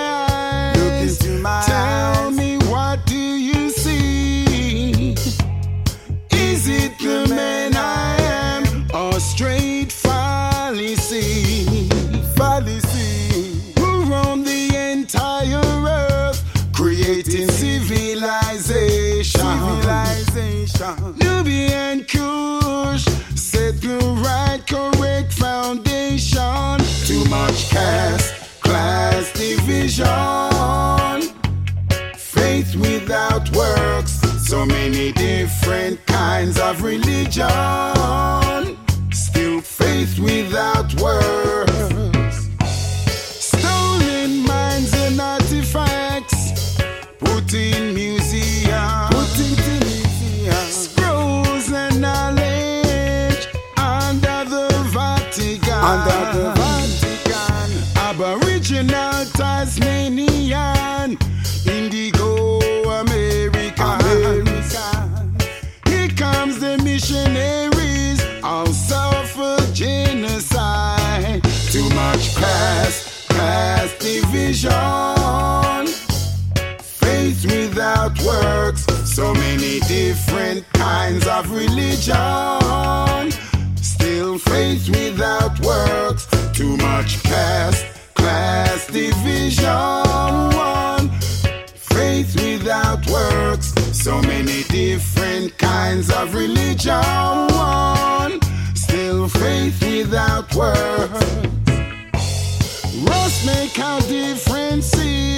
[32.18, 34.12] Faith without works.
[34.48, 37.48] So many different kinds of religion.
[39.12, 42.17] Still faith without works.
[79.18, 83.32] So many different kinds of religion.
[83.82, 86.28] Still faith without works.
[86.54, 89.66] Too much caste, class division.
[89.66, 91.10] One.
[91.96, 97.02] Faith without works, so many different kinds of religion.
[97.56, 98.40] One.
[98.76, 101.26] Still faith without works.
[103.02, 105.37] Must make our differences.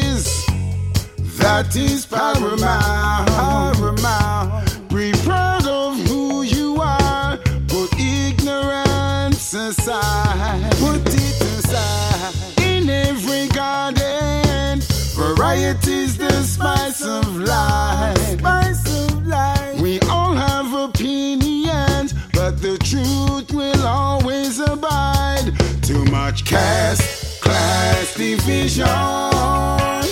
[1.39, 3.27] That is paramount.
[3.29, 4.89] paramount.
[4.89, 7.37] Be proud of who you are.
[7.67, 10.71] Put ignorance aside.
[10.79, 12.33] Put it aside.
[12.61, 14.81] In every garden,
[15.15, 18.17] variety is the spice of life.
[18.37, 19.79] Spice of life.
[19.79, 25.53] We all have opinions, but the truth will always abide.
[25.81, 30.08] Too much caste, class division.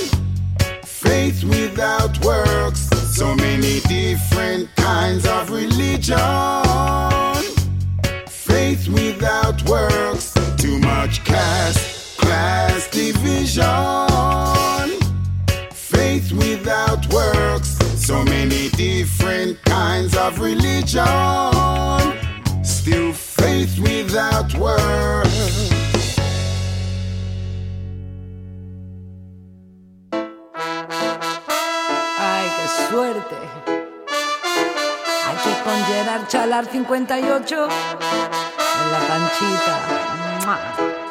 [1.18, 6.16] Faith without works, so many different kinds of religion.
[8.28, 13.66] Faith without works, too much caste, class division.
[15.72, 21.04] Faith without works, so many different kinds of religion.
[22.64, 25.87] Still faith without works.
[36.58, 39.76] Chalar 58 en la panchita.
[40.44, 41.07] ¡Mua!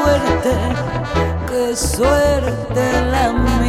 [0.00, 0.54] Suerte,
[1.48, 3.59] qué suerte la mía.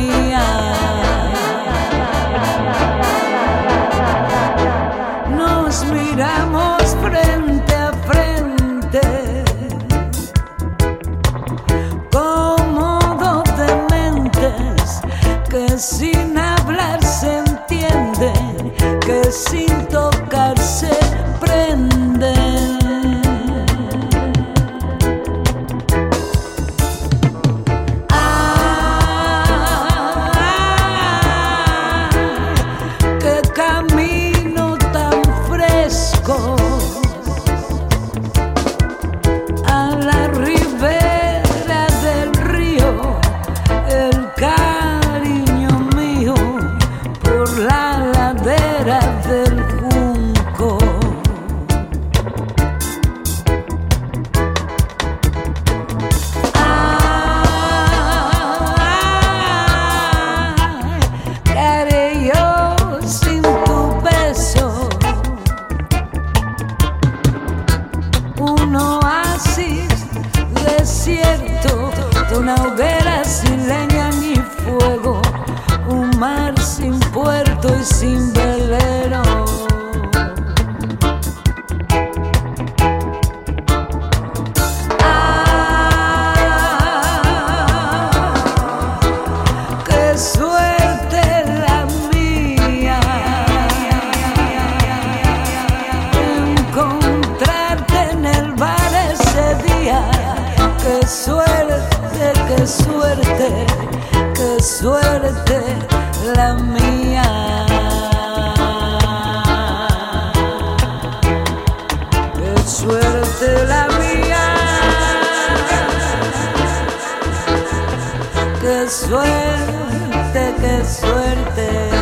[121.55, 122.00] there.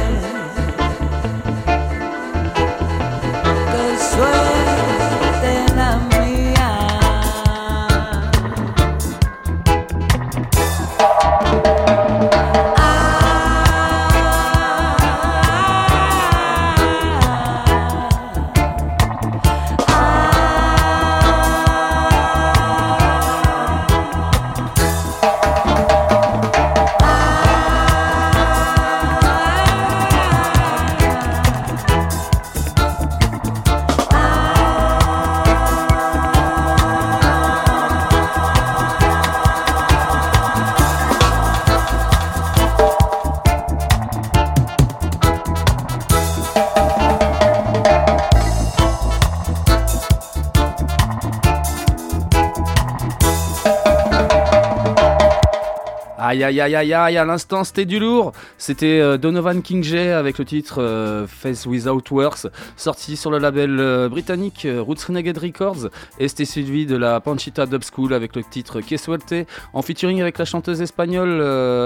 [56.30, 58.34] Aïe aïe aïe aïe aïe, à l'instant c'était du lourd.
[58.59, 62.45] C'était euh, Donovan King J avec le titre euh, Face Without Works,
[62.77, 65.89] sorti sur le label euh, britannique Roots Renegade Records.
[66.19, 69.34] Et c'était suivi de la Panchita Dub School avec le titre Que Suerte,
[69.73, 71.41] en featuring avec la chanteuse espagnole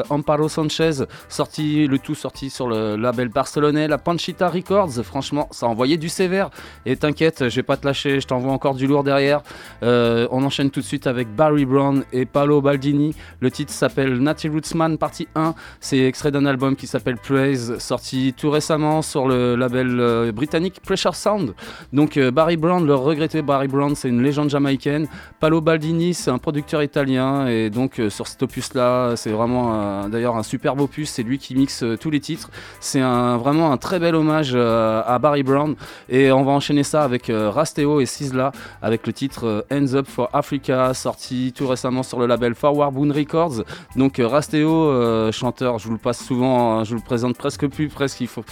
[0.10, 5.06] Amparo Sanchez, sorti, le tout sorti sur le label barcelonais, la Panchita Records.
[5.06, 6.50] Franchement, ça envoyait du sévère.
[6.86, 9.42] Et t'inquiète, je vais pas te lâcher, je t'envoie encore du lourd derrière.
[9.82, 13.16] On enchaîne tout de suite avec Barry Brown et Paolo Baldini.
[13.40, 15.54] Le titre s'appelle Natty Rootsman partie 1.
[15.80, 20.80] C'est extrait d'un album qui s'appelle Praise, sorti tout récemment sur le label euh, britannique
[20.82, 21.54] Pressure Sound.
[21.92, 25.08] Donc euh, Barry Brown, le regretté Barry Brown, c'est une légende jamaïcaine.
[25.40, 27.46] Paolo Baldini, c'est un producteur italien.
[27.46, 31.12] Et donc euh, sur cet opus-là, c'est vraiment d'ailleurs un superbe opus.
[31.12, 32.50] C'est lui qui mixe tous les titres.
[32.80, 35.76] C'est vraiment un très bel hommage à Barry Brown.
[36.10, 40.30] Et on va enchaîner ça avec Rasteo et Sizzla avec le titre Hands Up for
[40.34, 43.64] Africa, sorti tout récemment sur le label Forward Boon Records.
[43.96, 47.68] Donc Rasteo, euh, chanteur, je vous le passe souvent, hein, je vous le présente presque
[47.68, 48.44] plus, presque il faut.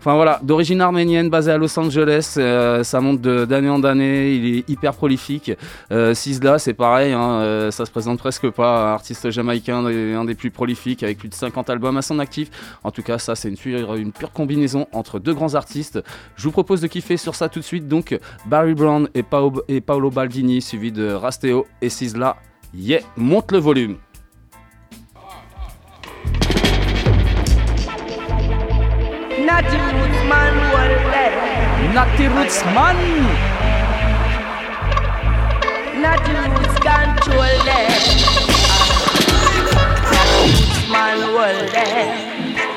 [0.00, 4.58] Enfin voilà, d'origine arménienne, basé à Los Angeles, euh, ça monte d'année en année, il
[4.58, 5.50] est hyper prolifique.
[5.90, 10.52] Euh, Sizzla, c'est pareil, hein, ça se présente presque pas, artiste jamaïcain, un des- plus
[10.52, 12.48] prolifiques, avec plus de 50 albums à son actif.
[12.84, 16.00] En tout cas, ça c'est une, pure- une pure combinaison entre deux grands artistes.
[16.36, 18.16] Je vous propose de kiffer sur ça tout de suite, donc
[18.46, 22.36] Barry Brown et, Pao- et Paolo Baldini, suivi de Rasteo et Sizzla.
[22.74, 23.96] Yeah, monte le volume.
[29.48, 31.36] Natty Roots man well there.
[31.94, 32.98] Natty Roots man.
[36.02, 37.88] Natty Roots control there.
[40.12, 42.08] Natty Roots man well there.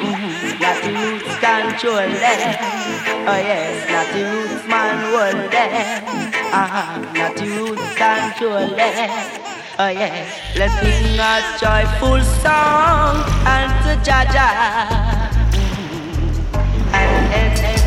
[0.07, 0.59] Mhm.
[0.63, 2.55] Natty Roots control there.
[3.31, 6.01] Oh yes, Natty Roots man well there.
[6.53, 9.11] Ah, Natty Roots control there.
[9.77, 13.15] Oh yes, let's sing a joyful song
[13.57, 14.47] unto Jaja
[16.93, 17.80] and, and, and.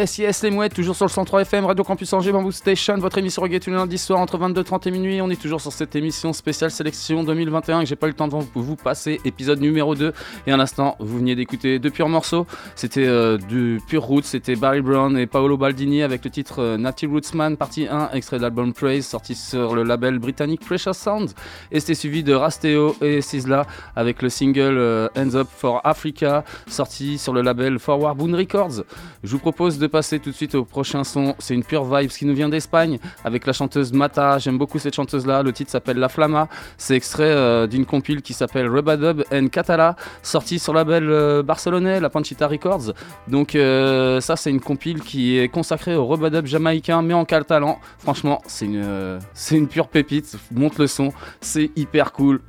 [0.00, 3.18] Yes, yes, les mouettes, toujours sur le 103 FM, Radio Campus Angers, Bamboo Station, votre
[3.18, 5.20] émission reggae tous les lundis soir entre 22h30 et minuit.
[5.20, 8.26] On est toujours sur cette émission spéciale sélection 2021 que j'ai pas eu le temps
[8.26, 10.14] de vous passer, épisode numéro 2.
[10.46, 12.46] Et un instant, vous veniez d'écouter deux purs morceaux.
[12.76, 16.76] C'était euh, du pur roots, c'était Barry Brown et Paolo Baldini avec le titre euh,
[16.78, 21.34] Natty Rootsman, partie 1, extrait de l'album Praise, sorti sur le label britannique Precious Sounds.
[21.72, 23.66] Et c'était suivi de Rasteo et Sizzla
[23.96, 28.84] avec le single euh, Hands Up for Africa, sorti sur le label Forward Boon Records.
[29.22, 31.34] Je vous propose de passer tout de suite au prochain son.
[31.38, 34.38] C'est une pure vibe qui nous vient d'Espagne avec la chanteuse Mata.
[34.38, 35.42] J'aime beaucoup cette chanteuse là.
[35.42, 36.48] Le titre s'appelle La Flama.
[36.78, 41.42] C'est extrait euh, d'une compile qui s'appelle Rubadub and Catala, sortie sur le label euh,
[41.42, 42.92] barcelonais, la Panchita Records.
[43.28, 47.78] Donc euh, ça, c'est une compile qui est consacrée au Rubadub jamaïcain, mais en catalan.
[47.98, 50.36] Franchement, c'est une, c'est une pure pépite.
[50.52, 52.40] Monte le son, c'est hyper cool.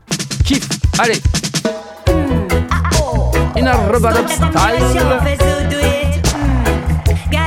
[0.46, 0.68] Kiff.
[1.00, 1.20] Allez.
[3.54, 3.74] In a
[4.28, 5.51] style.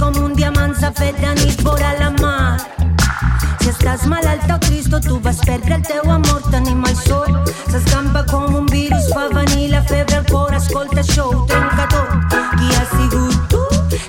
[0.00, 0.72] com un diamant.
[0.80, 2.58] S'ha fet de nit vora la mar.
[3.60, 7.28] Si estàs malalt a Cristo, tu vas perdre el teu amor, tenim el sol.
[7.70, 12.38] S'escampa com un virus, fa venir la febre al cor, escolta això, ho trenca tot.
[12.56, 13.62] Qui ha sigut tu?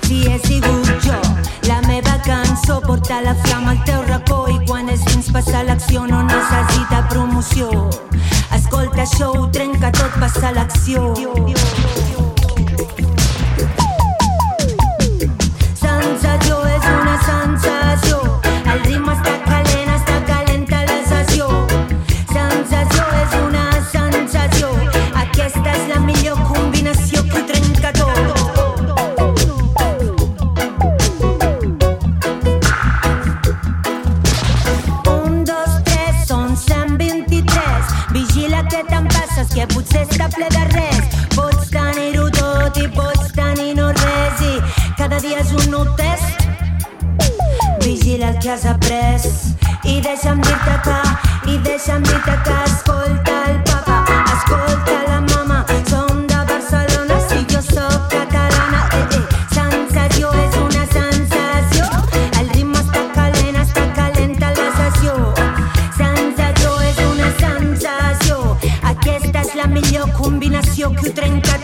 [0.06, 1.20] Si he sigut jo.
[1.68, 6.06] La meva cançó porta la flama al teu racó i quan és dins passa l'acció
[6.08, 7.68] no necessita promoció.
[8.56, 11.14] escolta això, ho trenca tot, passa l'acció.
[39.54, 41.11] Que potser està ple de res.
[45.12, 46.24] Cada dia és un nou test.
[47.84, 49.20] Vigila el que has après.
[49.84, 51.00] I deixa'm dir-te que,
[51.52, 53.98] i deixa'm dir-te que escolta el papa,
[54.32, 55.58] escolta la mama.
[55.90, 58.86] Som de Barcelona, si jo sóc catalana.
[59.00, 59.24] Eh, eh.
[59.52, 61.90] Sensació és una sensació.
[62.40, 65.18] El ritme està calent, està calenta la sessió.
[65.98, 68.56] Sensació és una sensació.
[68.94, 71.61] Aquesta és la millor combinació que ho trenca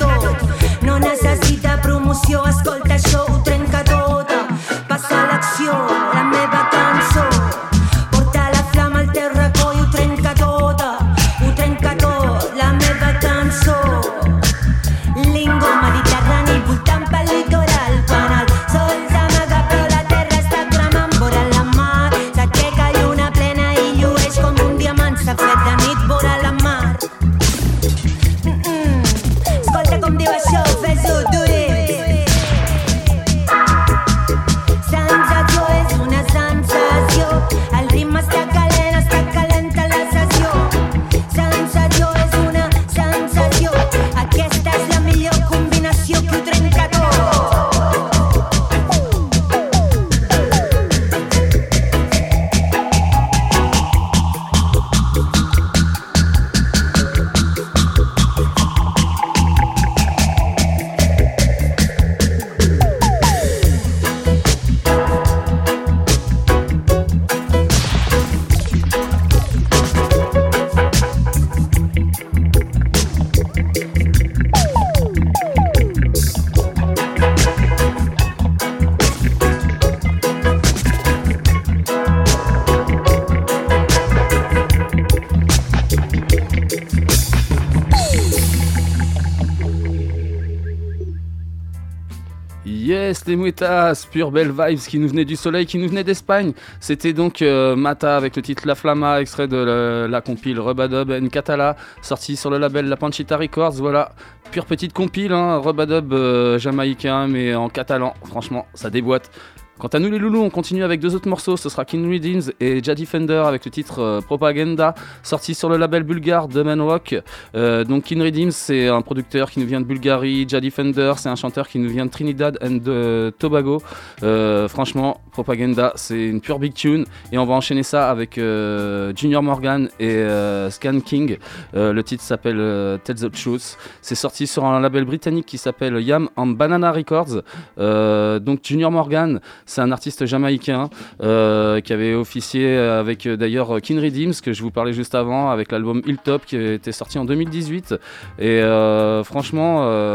[94.10, 96.52] Pure belle vibes qui nous venaient du soleil, qui nous venaient d'Espagne.
[96.80, 101.10] C'était donc euh, Mata avec le titre La Flama, extrait de la, la compile Rubadub
[101.10, 103.72] en Catala, sorti sur le label La Panchita Records.
[103.72, 104.12] Voilà,
[104.50, 108.14] pure petite compile, hein, euh, jamaïcain, mais en catalan.
[108.24, 109.30] Franchement, ça déboîte.
[109.78, 112.50] Quant à nous les loulous, on continue avec deux autres morceaux, ce sera King Readings
[112.58, 114.92] et Jaddy Fender avec le titre euh, Propaganda,
[115.22, 117.14] sorti sur le label bulgare The Man Rock.
[117.54, 121.28] Euh, donc King Readings, c'est un producteur qui nous vient de Bulgarie, Jaddy Fender, c'est
[121.28, 123.80] un chanteur qui nous vient de Trinidad and Tobago.
[124.24, 129.44] Euh, franchement, Propaganda, c'est une pure big tune et on va enchaîner ça avec Junior
[129.44, 130.26] Morgan et
[130.70, 131.36] Scan King.
[131.74, 133.76] Le titre s'appelle Tell the Truth.
[134.02, 137.42] C'est sorti sur un label britannique qui s'appelle Yam and Banana Records.
[137.76, 140.88] Donc Junior Morgan, c'est un artiste jamaïcain
[141.22, 145.50] euh, qui avait officié avec euh, d'ailleurs King Redeems que je vous parlais juste avant
[145.50, 147.94] avec l'album Hilltop qui était sorti en 2018
[148.38, 149.58] et euh, franchement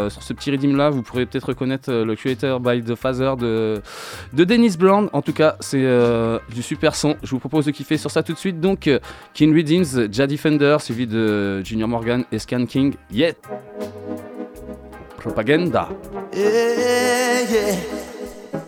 [0.10, 3.82] sur ce petit redeem là vous pourrez peut-être reconnaître le Creator by the Father de,
[4.34, 5.10] de Dennis Brown.
[5.14, 5.86] En tout cas c'est
[6.54, 7.16] du super son.
[7.24, 8.60] Je vous propose de kiffer sur ça tout de suite.
[8.60, 8.90] Donc
[9.34, 12.96] King Redeems, Jaddy Fender suivi de Junior Morgan et Scan King.
[13.12, 13.34] Yeah.
[15.24, 15.88] Propaganda.
[16.34, 18.13] Yeah, yeah.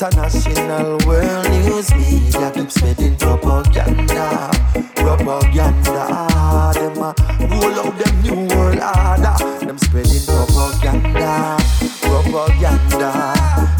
[0.00, 4.50] International world news media keep spreading propaganda,
[4.94, 6.72] propaganda.
[6.72, 7.14] Them a
[7.50, 9.66] roll out them new world order.
[9.66, 11.58] Them spreading propaganda,
[12.00, 13.79] propaganda.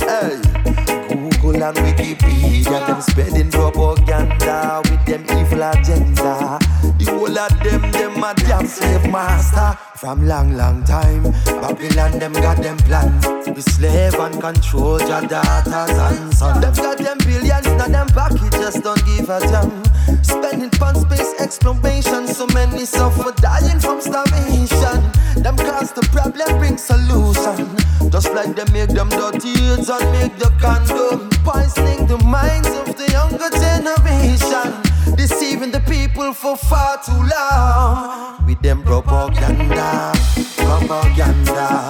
[1.50, 6.58] Google and Wikipedia, them spreading propaganda with them evil agenda.
[6.96, 9.76] The whole of them, them a damn slave master.
[9.96, 13.10] From long, long time, Babylon them got them plan.
[13.52, 16.60] We slave and control your daughters and sons.
[16.60, 20.22] Them got them billions, now them pocket just don't give a damn.
[20.22, 25.02] Spending fun space exploration, so many suffer dying from starvation.
[25.42, 27.76] Them cause the problem, bring solution.
[28.08, 33.10] Just like they make them dirty and make the condom poisoning the minds of the
[33.12, 34.90] younger generation.
[35.16, 38.44] deceiving the people for far too long.
[38.46, 40.12] With them propaganda,
[40.56, 41.88] propaganda.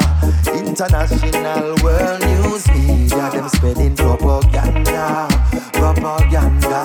[0.52, 5.28] International world news media, them spreading propaganda,
[5.72, 6.82] propaganda.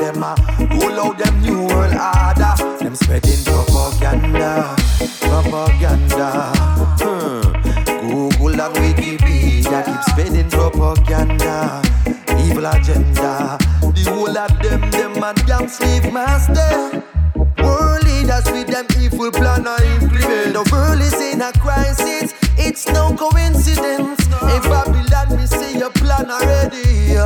[0.00, 0.34] Them a
[0.76, 4.76] roll out them new world order, them spreading propaganda,
[5.20, 6.52] propaganda.
[7.00, 7.41] Hmm.
[9.72, 11.82] Wikipedia keep spreading propaganda,
[12.44, 13.56] evil agenda.
[13.80, 17.02] The whole of them, them and gang slave master.
[17.58, 20.52] World leaders with them evil plan I implement.
[20.52, 22.34] The world is in a crisis.
[22.58, 24.20] It's no coincidence.
[24.26, 27.16] In Babylon, we see a plan already.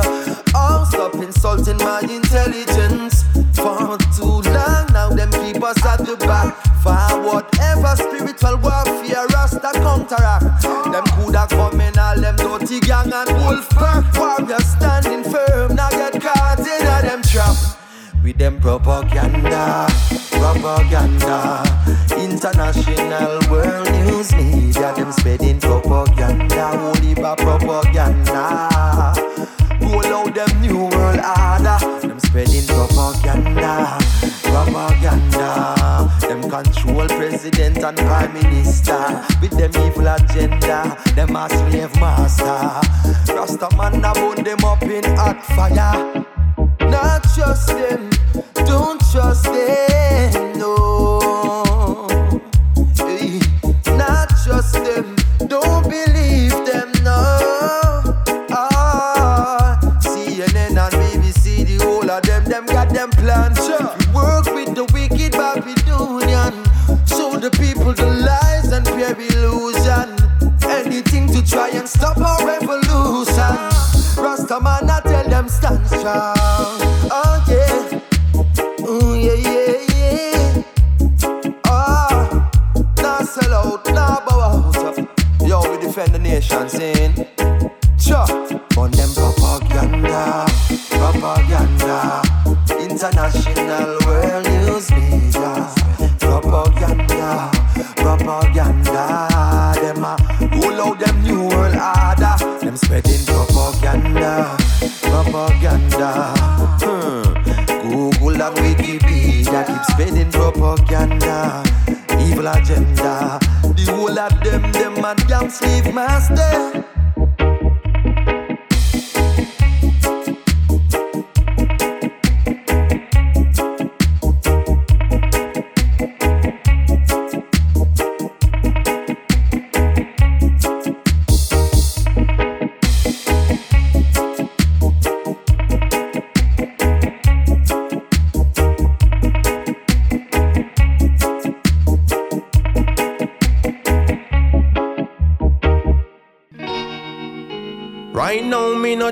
[0.55, 3.23] Oh, stop insulting my intelligence.
[3.55, 6.55] For too long now, them keep us at the back.
[6.81, 6.95] For
[7.27, 10.61] whatever spiritual warfare us that counteract.
[10.63, 14.03] Them coulda come in them dirty gang and wolf pack.
[14.17, 17.55] Warriors standing firm, now get caught in a them trap
[18.27, 19.87] with them propaganda,
[20.31, 21.63] propaganda.
[22.17, 28.76] International world news media, them spreading propaganda, holy propaganda.
[29.87, 33.97] Roll out them new world order, them spreading propaganda,
[34.43, 36.11] propaganda.
[36.19, 40.97] Them control president and prime minister with them evil agenda.
[41.15, 42.81] Them a slave master.
[43.33, 46.25] Rasta man a burn them up in hot fire.
[46.81, 48.09] Not trust them,
[48.65, 52.07] don't trust them, no.
[53.95, 55.15] Not trust them,
[55.47, 56.91] don't believe them,
[62.09, 63.59] of them, them got them plans.
[63.59, 64.06] We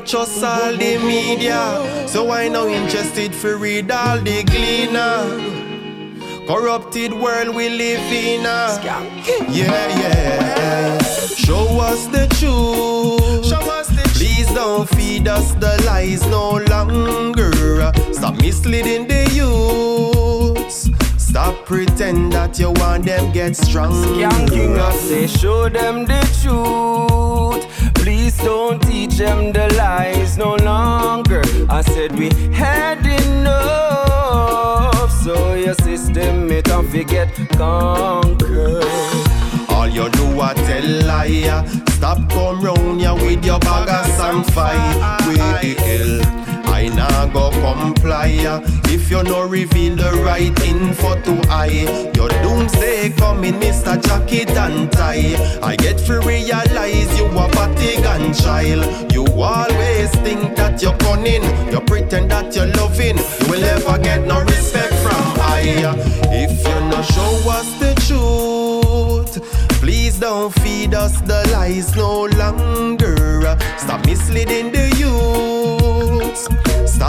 [0.05, 5.55] trust all the media, so I now interested for read all the gleaner.
[6.47, 8.45] Corrupted world we live in.
[8.45, 8.79] Uh.
[9.49, 10.97] Yeah, yeah.
[11.01, 13.47] Show us the truth.
[13.47, 17.51] Show us the Please don't feed us the lies no longer.
[18.13, 20.89] Stop misleading the youths.
[21.17, 24.07] Stop pretend that you want them get stronger.
[24.07, 27.14] Skanking us, say show them the truth.
[28.35, 31.41] Please don't teach them the lies no longer.
[31.69, 33.51] I said we had enough,
[35.23, 38.81] so your system it don't forget conquer.
[39.69, 41.63] All you do a tell liar.
[41.89, 44.97] Stop come round ya with your bag of some fight.
[45.27, 48.35] Well, I nah go comply.
[48.91, 53.95] If you no reveal the right info to I, your doomsday coming, Mr.
[54.05, 55.37] Jacket and tie.
[55.63, 59.13] I get to realize you a Vatican child.
[59.13, 61.45] You always think that you're cunning.
[61.71, 63.19] You pretend that you're loving.
[63.19, 65.63] You will never get no respect from I.
[66.27, 69.41] If you no show us the truth.
[69.79, 73.57] Please don't feed us the lies no longer.
[73.77, 74.94] Stop misleading the.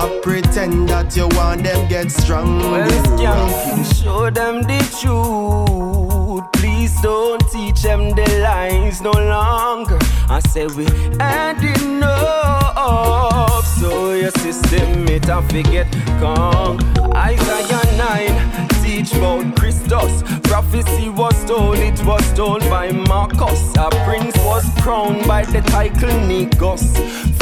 [0.07, 2.61] Stop pretend that you want them get strong.
[2.61, 6.45] Well, skanking, show them the truth.
[6.53, 9.99] Please don't teach them the lies no longer.
[10.29, 10.85] I say we
[11.19, 16.79] had enough, so your system it and forget come.
[17.13, 20.23] Isaiah 9 teach about Christus.
[20.45, 23.75] Prophecy was told, it was told by Marcus.
[23.77, 26.95] A prince was crowned by the title Negus.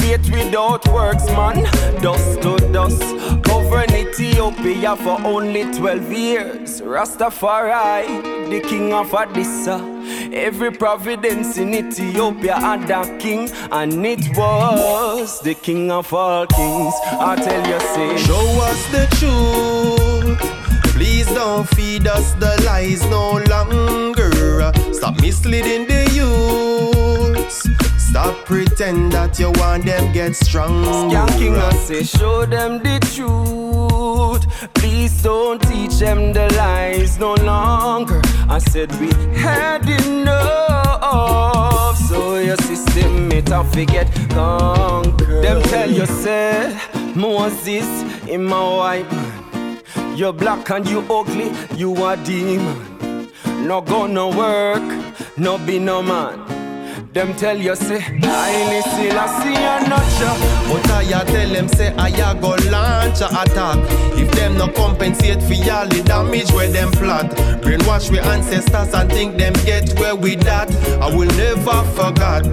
[0.04, 1.64] Faith without works, man.
[2.02, 3.02] Dust to dust.
[3.42, 6.80] Govern Ethiopia for only 12 years.
[6.80, 8.06] Rastafari,
[8.50, 9.76] the king of Addisa.
[10.32, 16.94] Every providence in Ethiopia had a king, and it was the king of all kings.
[17.30, 20.40] I tell you, say, Show us the truth.
[20.94, 23.24] Please don't feed us the lies no
[23.54, 24.30] longer.
[24.92, 27.83] Stop misleading the youths.
[28.14, 30.84] Stop pretend that you want them get strong.
[31.10, 34.46] Skanking I say, show them the truth.
[34.74, 38.22] Please don't teach them the lies no longer.
[38.48, 41.08] I said we had enough.
[42.08, 45.42] So your system it a forget conquer.
[45.42, 46.78] Them tell you say
[47.16, 47.88] Moses
[48.28, 49.80] in my white man.
[50.14, 53.28] You're black and you ugly, you a demon.
[53.66, 54.84] No gonna work,
[55.36, 56.63] no be no man.
[57.14, 60.34] Them tell you say, I still I see a notcha.
[60.68, 63.78] But I tell them say I a go launch a attack.
[64.18, 67.30] If them no compensate for all the damage where them plot.
[67.62, 72.44] Brainwash we ancestors and think them get where we that I will never forget.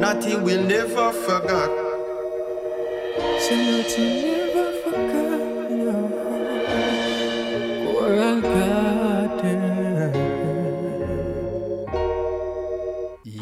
[0.00, 1.68] Nothing will never forget.
[3.42, 5.16] Say, Nothing never forget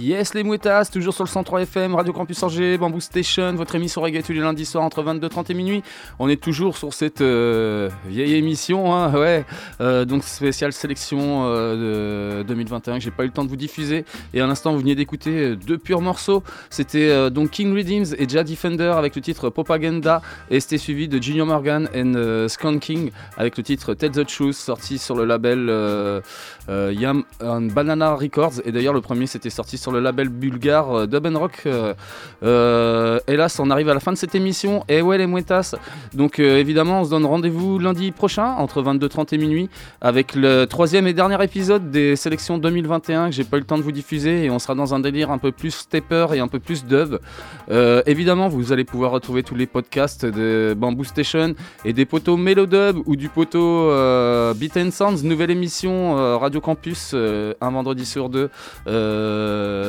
[0.04, 4.02] Yes les mouettas, toujours sur le 103 FM, Radio Campus Angers, Bamboo Station, votre émission
[4.02, 5.82] reggae tous les lundis soirs entre 22h30 et minuit.
[6.18, 9.46] On est toujours sur cette euh, vieille émission, hein, ouais,
[9.80, 13.56] euh, donc spéciale sélection euh, de 2021 que j'ai pas eu le temps de vous
[13.56, 14.04] diffuser.
[14.34, 16.42] Et à l'instant, vous venez d'écouter deux purs morceaux.
[16.68, 20.20] C'était donc King Redeems et Ja Defender avec le titre Propaganda,
[20.50, 24.56] et c'était suivi de Junior Morgan and euh, Skanking avec le titre Tell the Truth,
[24.56, 26.22] sorti sur le label
[26.68, 28.60] Yam and Banana Records.
[28.66, 31.62] Et d'ailleurs, le premier c'était sorti sur le label bulgare euh, Dub Rock.
[31.66, 31.94] Euh,
[32.42, 34.84] euh, hélas, on arrive à la fin de cette émission.
[34.88, 35.74] Et ouais, les mouettas.
[36.12, 41.06] Donc, évidemment, on se donne rendez-vous lundi prochain entre 22h30 et minuit avec le troisième
[41.06, 44.44] et dernier épisode des sélections 2021 que j'ai pas eu le temps de vous diffuser.
[44.44, 47.18] Et on sera dans un délire un peu plus stepper et un peu plus dub.
[48.06, 51.54] Évidemment, vous allez pouvoir retrouver tous les podcasts de Bamboo Station
[51.84, 53.90] et des poteaux Melodub ou du poteau
[54.54, 58.50] Beat and Sounds, nouvelle émission Radio Campus, un vendredi sur deux,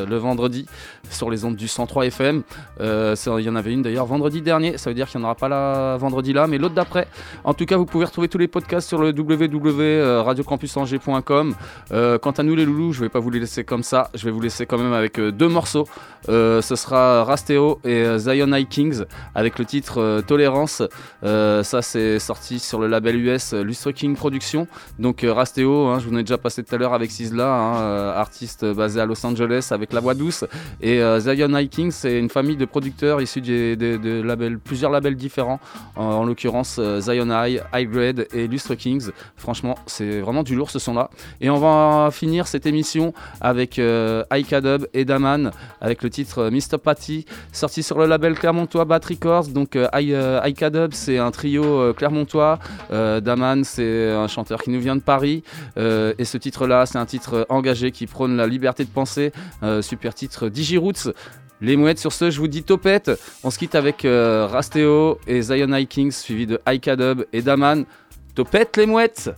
[0.06, 0.66] le vendredi,
[1.10, 2.42] sur les ondes du 103 FM.
[2.82, 5.30] Euh, Il y en avait une d'ailleurs vendredi dernier, ça veut dire qu'il n'y en
[5.30, 7.08] aura pas là vendredi là, mais l'autre d'après.
[7.44, 11.56] En tout cas, vous pouvez retrouver tous les podcasts sur le www.radiocampusangers.com.
[11.92, 14.26] Euh, quant à nous les loulous, je vais pas vous les laisser comme ça, je
[14.26, 15.88] vais vous laisser quand même avec euh, deux morceaux.
[16.28, 19.04] Euh, ce sera Rasteo et euh, Zion High Kings
[19.36, 20.82] avec le titre euh, Tolérance.
[21.24, 24.68] Euh, ça, c'est sorti sur le label US euh, Lustre King Productions.
[24.98, 27.48] Donc euh, Rasteo, hein, je vous en ai déjà passé tout à l'heure avec Sizzla,
[27.48, 30.46] hein, euh, artiste basé à Los Angeles la voix douce.
[30.82, 35.60] Et euh, Zion Kings, c'est une famille de producteurs issus de, labels, plusieurs labels différents.
[35.96, 39.10] En, en l'occurrence, euh, Zion High, High Grade et Lustre Kings.
[39.36, 41.10] Franchement, c'est vraiment du lourd ce son-là.
[41.42, 45.52] Et on va finir cette émission avec euh, Aika Dub et Daman
[45.82, 46.78] avec le titre Mr.
[46.84, 49.48] Patty, sorti sur le label Clermontois Bat Records.
[49.48, 52.60] Donc Aika Dub, c'est un trio clermontois.
[52.90, 55.44] Daman, c'est un chanteur qui nous vient de Paris.
[55.78, 59.32] Et ce titre-là, c'est un titre engagé qui prône la liberté de penser.
[59.76, 61.12] Euh, super titre Digiroots.
[61.62, 63.12] Les mouettes, sur ce, je vous dis topette.
[63.44, 67.42] On se quitte avec euh, Rasteo et Zion High Kings, suivi de Aika Dub et
[67.42, 67.86] Daman.
[68.34, 69.32] Topette les mouettes.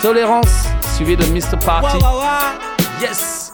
[0.00, 0.66] Tolérance,
[0.96, 1.58] suivi de Mr.
[1.64, 1.98] Party.
[3.00, 3.52] Yes!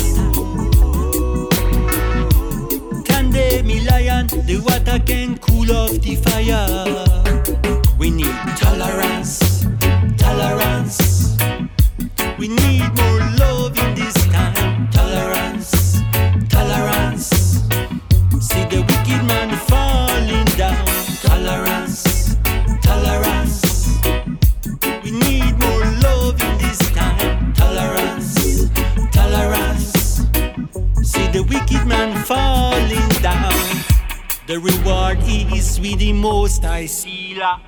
[3.32, 4.28] They lion?
[4.28, 6.86] The water can cool off the fire.
[7.98, 9.66] We need tolerance,
[10.18, 11.38] tolerance.
[12.38, 13.59] We need more love
[31.32, 33.54] the wicked man falling down.
[34.48, 37.36] The reward is with the most I see.
[37.36, 37.60] La,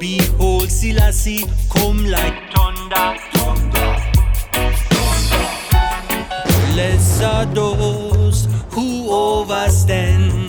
[0.00, 3.16] Behold, Selassie come like thunder.
[3.32, 3.96] thunder.
[4.88, 5.46] thunder.
[6.72, 10.48] Blessed are those who overstand.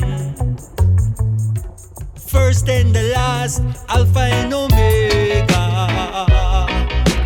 [2.15, 5.65] First and the last, Alpha and Omega.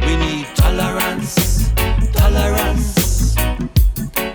[0.06, 1.63] We need tolerance.
[2.44, 3.36] Tolerance.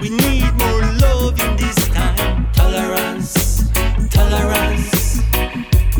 [0.01, 2.51] We need more love in this time.
[2.55, 3.68] Tolerance,
[4.09, 5.20] tolerance.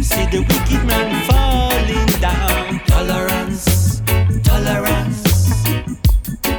[0.01, 2.81] See the wicked man falling down.
[2.87, 4.01] Tolerance,
[4.43, 5.23] tolerance.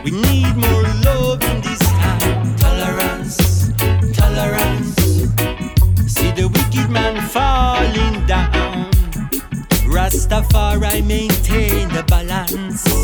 [0.04, 2.56] We need more love in this time.
[2.58, 3.72] Tolerance,
[4.14, 4.96] tolerance.
[6.06, 8.92] See the wicked man falling down.
[9.90, 12.99] Rastafari maintain the balance.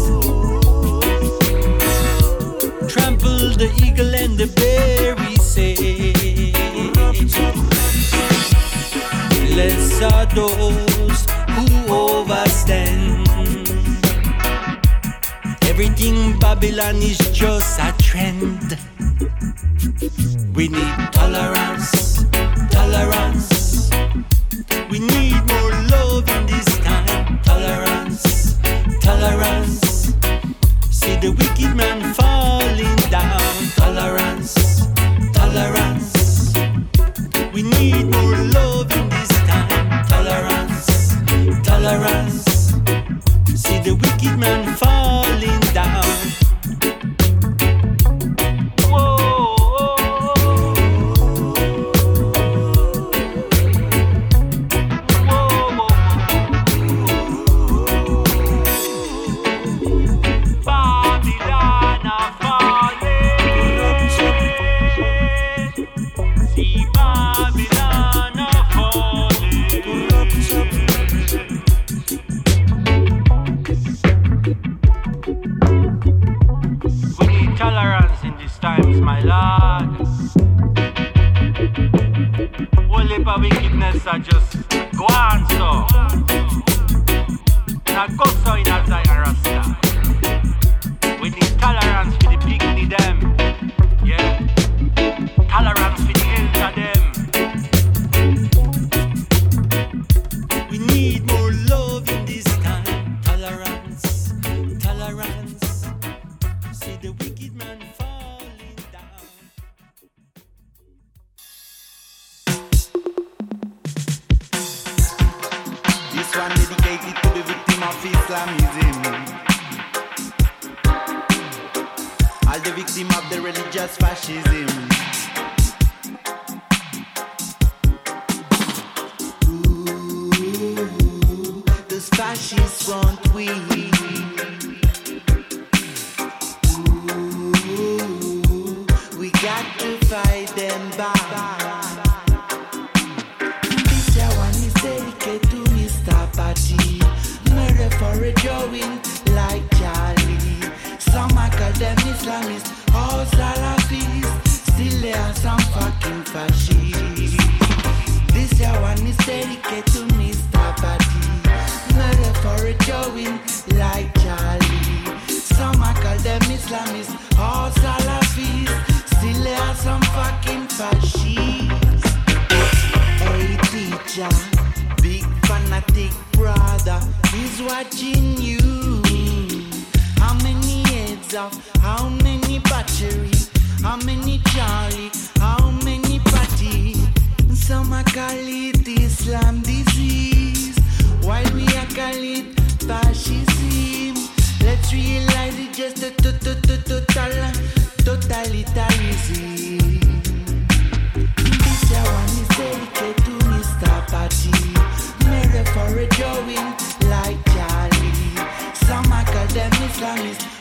[3.57, 5.75] the eagle and the berry say,
[9.47, 11.25] Blessed are those
[11.55, 13.27] who overstand.
[15.69, 18.77] Everything Babylon is just a trend.
[20.53, 22.25] We need tolerance,
[22.71, 23.89] tolerance.
[24.89, 25.74] We need more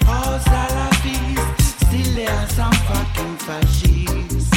[0.07, 1.39] Pause à la vis,
[2.89, 4.51] fucking fascists.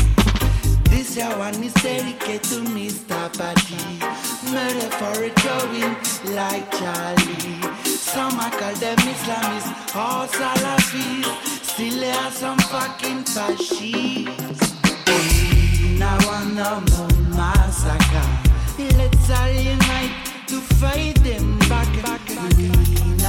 [0.89, 3.19] This your one is dedicated to Mr.
[3.37, 3.99] Badgy.
[4.51, 5.95] Murder for a going
[6.35, 7.61] like Charlie.
[7.83, 9.71] Some I call them Islamists.
[9.93, 11.27] Pause à still vis,
[12.03, 14.75] are some fucking fascist.
[15.99, 16.17] Now
[17.35, 18.47] massacre.
[18.97, 20.11] Let's all unite
[20.47, 21.87] to fight them back.
[22.03, 22.76] back, back, back.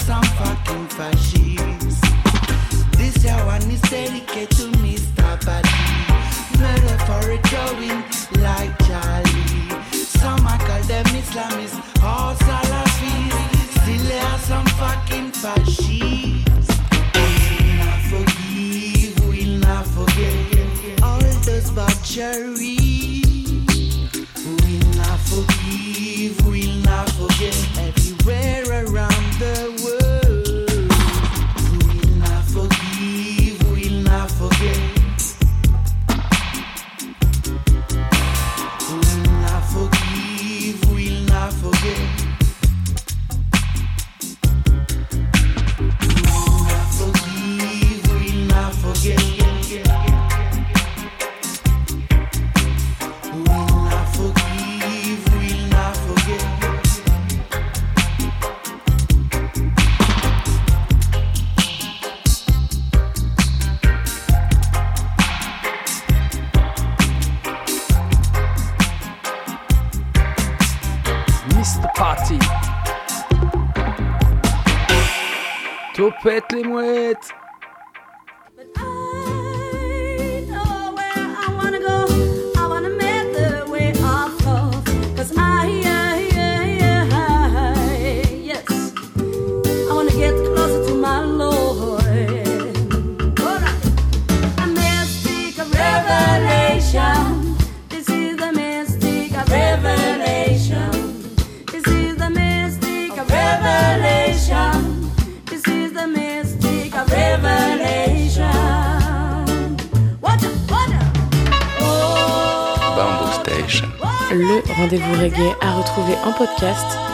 [0.00, 1.39] some fucking fashion.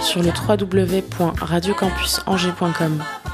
[0.02, 3.26] Sur le www.radiocampusangers.com.